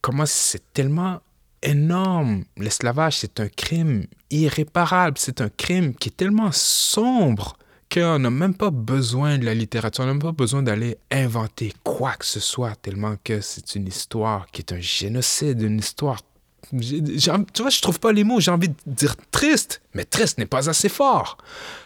comment 0.00 0.26
c'est 0.26 0.72
tellement 0.72 1.20
énorme. 1.62 2.44
L'esclavage, 2.56 3.18
c'est 3.18 3.40
un 3.40 3.48
crime 3.48 4.06
irréparable. 4.30 5.16
C'est 5.18 5.40
un 5.40 5.48
crime 5.48 5.94
qui 5.94 6.08
est 6.08 6.16
tellement 6.16 6.52
sombre 6.52 7.56
qu'on 7.92 8.18
n'a 8.18 8.30
même 8.30 8.54
pas 8.54 8.70
besoin 8.70 9.38
de 9.38 9.44
la 9.44 9.54
littérature, 9.54 10.04
on 10.04 10.06
n'a 10.06 10.12
même 10.12 10.22
pas 10.22 10.32
besoin 10.32 10.62
d'aller 10.62 10.96
inventer 11.10 11.72
quoi 11.82 12.12
que 12.12 12.24
ce 12.24 12.38
soit, 12.38 12.76
tellement 12.76 13.16
que 13.24 13.40
c'est 13.40 13.74
une 13.74 13.88
histoire 13.88 14.46
qui 14.52 14.62
est 14.62 14.72
un 14.72 14.80
génocide, 14.80 15.60
une 15.60 15.80
histoire. 15.80 16.20
Tu 16.68 17.62
vois, 17.62 17.70
je 17.70 17.80
trouve 17.80 17.98
pas 18.00 18.12
les 18.12 18.24
mots, 18.24 18.40
j'ai 18.40 18.50
envie 18.50 18.68
de 18.68 18.74
dire 18.86 19.16
triste, 19.30 19.82
mais 19.94 20.04
triste 20.04 20.38
n'est 20.38 20.46
pas 20.46 20.68
assez 20.68 20.88
fort. 20.88 21.38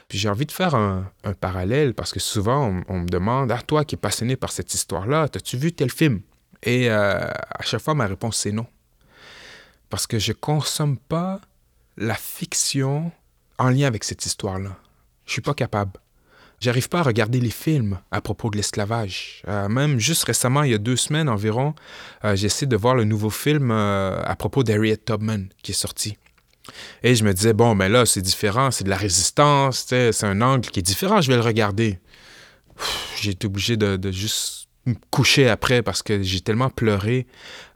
Puis 0.08 0.18
j'ai 0.18 0.28
envie 0.28 0.46
de 0.46 0.52
faire 0.52 0.74
un, 0.74 1.10
parallèle 1.40 1.94
parce 1.94 2.12
que 2.12 2.20
souvent 2.20 2.82
on, 2.88 3.00
me 3.00 3.08
demande 3.08 3.50
Ah, 3.52 3.62
toi 3.62 3.84
qui 3.84 3.94
es 3.94 3.98
passionné 3.98 4.36
par 4.36 4.52
cette 4.52 4.74
histoire-là, 4.74 5.22
as-tu 5.22 5.56
vu 5.56 5.72
tel 5.72 5.90
film? 5.90 6.20
Et 6.62 6.90
euh, 6.90 7.18
à 7.20 7.62
chaque 7.62 7.80
fois, 7.80 7.94
ma 7.94 8.06
réponse 8.06 8.36
c'est 8.38 8.52
non. 8.52 8.66
Parce 9.90 10.06
que 10.06 10.18
je 10.18 10.32
consomme 10.32 10.98
pas 10.98 11.40
la 11.96 12.14
fiction 12.14 13.12
en 13.58 13.70
lien 13.70 13.86
avec 13.86 14.04
cette 14.04 14.26
histoire-là. 14.26 14.76
Je 15.26 15.32
suis 15.32 15.42
pas 15.42 15.54
capable. 15.54 15.92
J'arrive 16.64 16.88
pas 16.88 17.00
à 17.00 17.02
regarder 17.02 17.40
les 17.40 17.50
films 17.50 17.98
à 18.10 18.22
propos 18.22 18.48
de 18.48 18.56
l'esclavage. 18.56 19.42
Euh, 19.48 19.68
même 19.68 20.00
juste 20.00 20.24
récemment, 20.24 20.62
il 20.62 20.70
y 20.70 20.74
a 20.74 20.78
deux 20.78 20.96
semaines 20.96 21.28
environ, 21.28 21.74
euh, 22.24 22.36
j'ai 22.36 22.46
essayé 22.46 22.66
de 22.66 22.74
voir 22.74 22.94
le 22.94 23.04
nouveau 23.04 23.28
film 23.28 23.70
euh, 23.70 24.18
à 24.24 24.34
propos 24.34 24.62
d'Harriet 24.62 24.96
Tubman 24.96 25.50
qui 25.62 25.72
est 25.72 25.74
sorti. 25.74 26.16
Et 27.02 27.16
je 27.16 27.22
me 27.22 27.34
disais, 27.34 27.52
bon, 27.52 27.74
mais 27.74 27.90
là, 27.90 28.06
c'est 28.06 28.22
différent, 28.22 28.70
c'est 28.70 28.84
de 28.84 28.88
la 28.88 28.96
résistance, 28.96 29.84
c'est 29.88 30.24
un 30.24 30.40
angle 30.40 30.70
qui 30.70 30.80
est 30.80 30.82
différent, 30.82 31.20
je 31.20 31.28
vais 31.30 31.36
le 31.36 31.42
regarder. 31.42 31.98
J'ai 33.20 33.32
été 33.32 33.46
obligé 33.46 33.76
de, 33.76 33.98
de 33.98 34.10
juste 34.10 34.68
me 34.86 34.94
coucher 35.10 35.50
après 35.50 35.82
parce 35.82 36.02
que 36.02 36.22
j'ai 36.22 36.40
tellement 36.40 36.70
pleuré. 36.70 37.26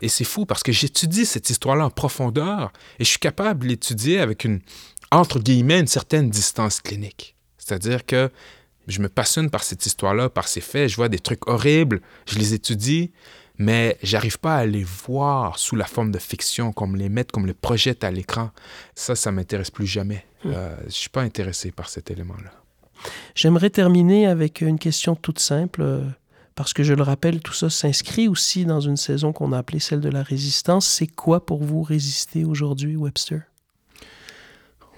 Et 0.00 0.08
c'est 0.08 0.24
fou 0.24 0.46
parce 0.46 0.62
que 0.62 0.72
j'étudie 0.72 1.26
cette 1.26 1.50
histoire-là 1.50 1.84
en 1.84 1.90
profondeur 1.90 2.72
et 2.98 3.04
je 3.04 3.10
suis 3.10 3.18
capable 3.18 3.64
de 3.64 3.68
l'étudier 3.68 4.18
avec 4.18 4.46
une, 4.46 4.60
entre 5.10 5.40
guillemets, 5.40 5.80
une 5.80 5.86
certaine 5.86 6.30
distance 6.30 6.80
clinique. 6.80 7.34
C'est-à-dire 7.58 8.06
que 8.06 8.30
je 8.88 9.00
me 9.00 9.08
passionne 9.08 9.50
par 9.50 9.62
cette 9.62 9.84
histoire-là, 9.86 10.28
par 10.28 10.48
ces 10.48 10.60
faits. 10.60 10.88
Je 10.88 10.96
vois 10.96 11.08
des 11.08 11.18
trucs 11.18 11.46
horribles, 11.46 12.00
je 12.26 12.38
les 12.38 12.54
étudie, 12.54 13.12
mais 13.58 13.98
j'arrive 14.02 14.38
pas 14.38 14.56
à 14.56 14.66
les 14.66 14.84
voir 14.84 15.58
sous 15.58 15.76
la 15.76 15.84
forme 15.84 16.10
de 16.10 16.18
fiction, 16.18 16.72
comme 16.72 16.96
les 16.96 17.08
mettre, 17.08 17.32
comme 17.32 17.46
les 17.46 17.54
projette 17.54 18.02
à 18.02 18.10
l'écran. 18.10 18.50
Ça, 18.94 19.14
ça 19.14 19.30
m'intéresse 19.30 19.70
plus 19.70 19.86
jamais. 19.86 20.24
Je 20.42 20.48
hmm. 20.48 20.52
euh, 20.54 20.76
je 20.86 20.92
suis 20.92 21.10
pas 21.10 21.22
intéressé 21.22 21.70
par 21.70 21.88
cet 21.88 22.10
élément-là. 22.10 22.50
J'aimerais 23.34 23.70
terminer 23.70 24.26
avec 24.26 24.60
une 24.60 24.78
question 24.78 25.14
toute 25.14 25.38
simple, 25.38 25.82
euh, 25.82 26.04
parce 26.54 26.72
que 26.72 26.82
je 26.82 26.94
le 26.94 27.02
rappelle, 27.02 27.40
tout 27.40 27.52
ça 27.52 27.70
s'inscrit 27.70 28.26
aussi 28.26 28.64
dans 28.64 28.80
une 28.80 28.96
saison 28.96 29.32
qu'on 29.32 29.52
a 29.52 29.58
appelée 29.58 29.78
celle 29.78 30.00
de 30.00 30.08
la 30.08 30.22
résistance. 30.22 30.86
C'est 30.86 31.06
quoi 31.06 31.44
pour 31.44 31.62
vous 31.62 31.82
résister 31.82 32.44
aujourd'hui, 32.44 32.96
Webster? 32.96 33.42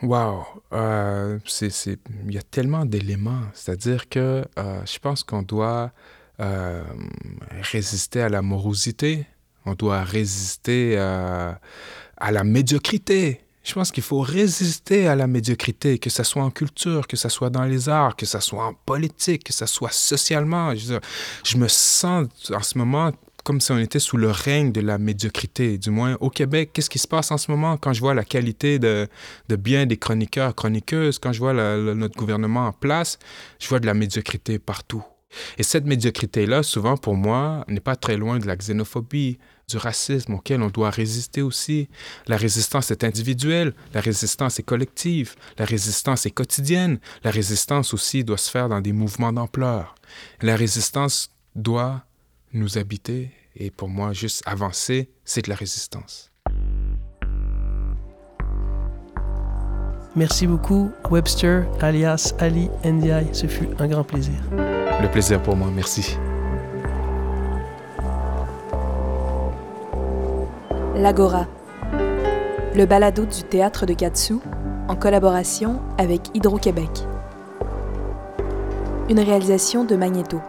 Wow, 0.02 0.46
euh, 0.72 1.38
il 1.60 2.32
y 2.32 2.38
a 2.38 2.42
tellement 2.42 2.86
d'éléments. 2.86 3.42
C'est-à-dire 3.52 4.08
que 4.08 4.46
euh, 4.58 4.80
je 4.86 4.98
pense 4.98 5.22
qu'on 5.22 5.42
doit 5.42 5.92
euh, 6.40 6.82
résister 7.70 8.22
à 8.22 8.30
la 8.30 8.40
morosité, 8.40 9.26
on 9.66 9.74
doit 9.74 10.02
résister 10.02 10.96
à 10.96 11.60
la 12.30 12.44
médiocrité. 12.44 13.42
Je 13.62 13.74
pense 13.74 13.90
qu'il 13.90 14.02
faut 14.02 14.20
résister 14.20 15.06
à 15.06 15.14
la 15.14 15.26
médiocrité, 15.26 15.98
que 15.98 16.08
ce 16.08 16.22
soit 16.22 16.42
en 16.42 16.50
culture, 16.50 17.06
que 17.06 17.18
ce 17.18 17.28
soit 17.28 17.50
dans 17.50 17.64
les 17.64 17.90
arts, 17.90 18.16
que 18.16 18.24
ce 18.24 18.40
soit 18.40 18.64
en 18.64 18.72
politique, 18.72 19.44
que 19.44 19.52
ce 19.52 19.66
soit 19.66 19.92
socialement. 19.92 20.74
je 20.74 21.58
me 21.58 21.68
sens 21.68 22.26
en 22.50 22.62
ce 22.62 22.78
moment 22.78 23.12
comme 23.42 23.60
si 23.60 23.72
on 23.72 23.78
était 23.78 23.98
sous 23.98 24.16
le 24.16 24.30
règne 24.30 24.72
de 24.72 24.80
la 24.80 24.98
médiocrité. 24.98 25.78
Du 25.78 25.90
moins, 25.90 26.16
au 26.20 26.30
Québec, 26.30 26.70
qu'est-ce 26.72 26.90
qui 26.90 26.98
se 26.98 27.08
passe 27.08 27.30
en 27.30 27.38
ce 27.38 27.50
moment? 27.50 27.76
Quand 27.76 27.92
je 27.92 28.00
vois 28.00 28.14
la 28.14 28.24
qualité 28.24 28.78
de, 28.78 29.08
bien 29.48 29.86
des 29.86 29.96
chroniqueurs, 29.96 30.54
chroniqueuses, 30.54 31.18
quand 31.18 31.32
je 31.32 31.38
vois 31.38 31.52
notre 31.52 32.16
gouvernement 32.16 32.66
en 32.66 32.72
place, 32.72 33.18
je 33.58 33.68
vois 33.68 33.80
de 33.80 33.86
la 33.86 33.94
médiocrité 33.94 34.58
partout. 34.58 35.04
Et 35.58 35.62
cette 35.62 35.86
médiocrité-là, 35.86 36.62
souvent 36.62 36.96
pour 36.96 37.14
moi, 37.14 37.64
n'est 37.68 37.80
pas 37.80 37.96
très 37.96 38.16
loin 38.16 38.38
de 38.38 38.46
la 38.46 38.56
xénophobie, 38.56 39.38
du 39.68 39.76
racisme 39.76 40.34
auquel 40.34 40.62
on 40.62 40.68
doit 40.68 40.90
résister 40.90 41.42
aussi. 41.42 41.88
La 42.26 42.36
résistance 42.36 42.90
est 42.90 43.04
individuelle, 43.04 43.72
la 43.94 44.00
résistance 44.00 44.58
est 44.58 44.64
collective, 44.64 45.36
la 45.58 45.64
résistance 45.64 46.26
est 46.26 46.32
quotidienne, 46.32 46.98
la 47.22 47.30
résistance 47.30 47.94
aussi 47.94 48.24
doit 48.24 48.36
se 48.36 48.50
faire 48.50 48.68
dans 48.68 48.80
des 48.80 48.92
mouvements 48.92 49.32
d'ampleur. 49.32 49.94
La 50.42 50.56
résistance 50.56 51.30
doit 51.54 52.04
nous 52.52 52.78
habiter 52.78 53.30
et 53.56 53.70
pour 53.70 53.88
moi, 53.88 54.12
juste 54.12 54.42
avancer, 54.46 55.10
c'est 55.24 55.44
de 55.44 55.50
la 55.50 55.56
résistance. 55.56 56.30
Merci 60.16 60.46
beaucoup, 60.46 60.90
Webster, 61.10 61.64
alias 61.80 62.34
Ali 62.40 62.68
Ndiaye. 62.84 63.28
Ce 63.32 63.46
fut 63.46 63.68
un 63.78 63.86
grand 63.86 64.02
plaisir. 64.02 64.34
Le 64.50 65.08
plaisir 65.08 65.40
pour 65.42 65.56
moi, 65.56 65.68
merci. 65.74 66.16
L'Agora, 70.96 71.46
le 72.74 72.84
balado 72.86 73.24
du 73.24 73.42
théâtre 73.44 73.86
de 73.86 73.94
Katsu, 73.94 74.34
en 74.88 74.96
collaboration 74.96 75.80
avec 75.96 76.22
Hydro-Québec. 76.34 76.90
Une 79.08 79.20
réalisation 79.20 79.84
de 79.84 79.96
Magnéto. 79.96 80.40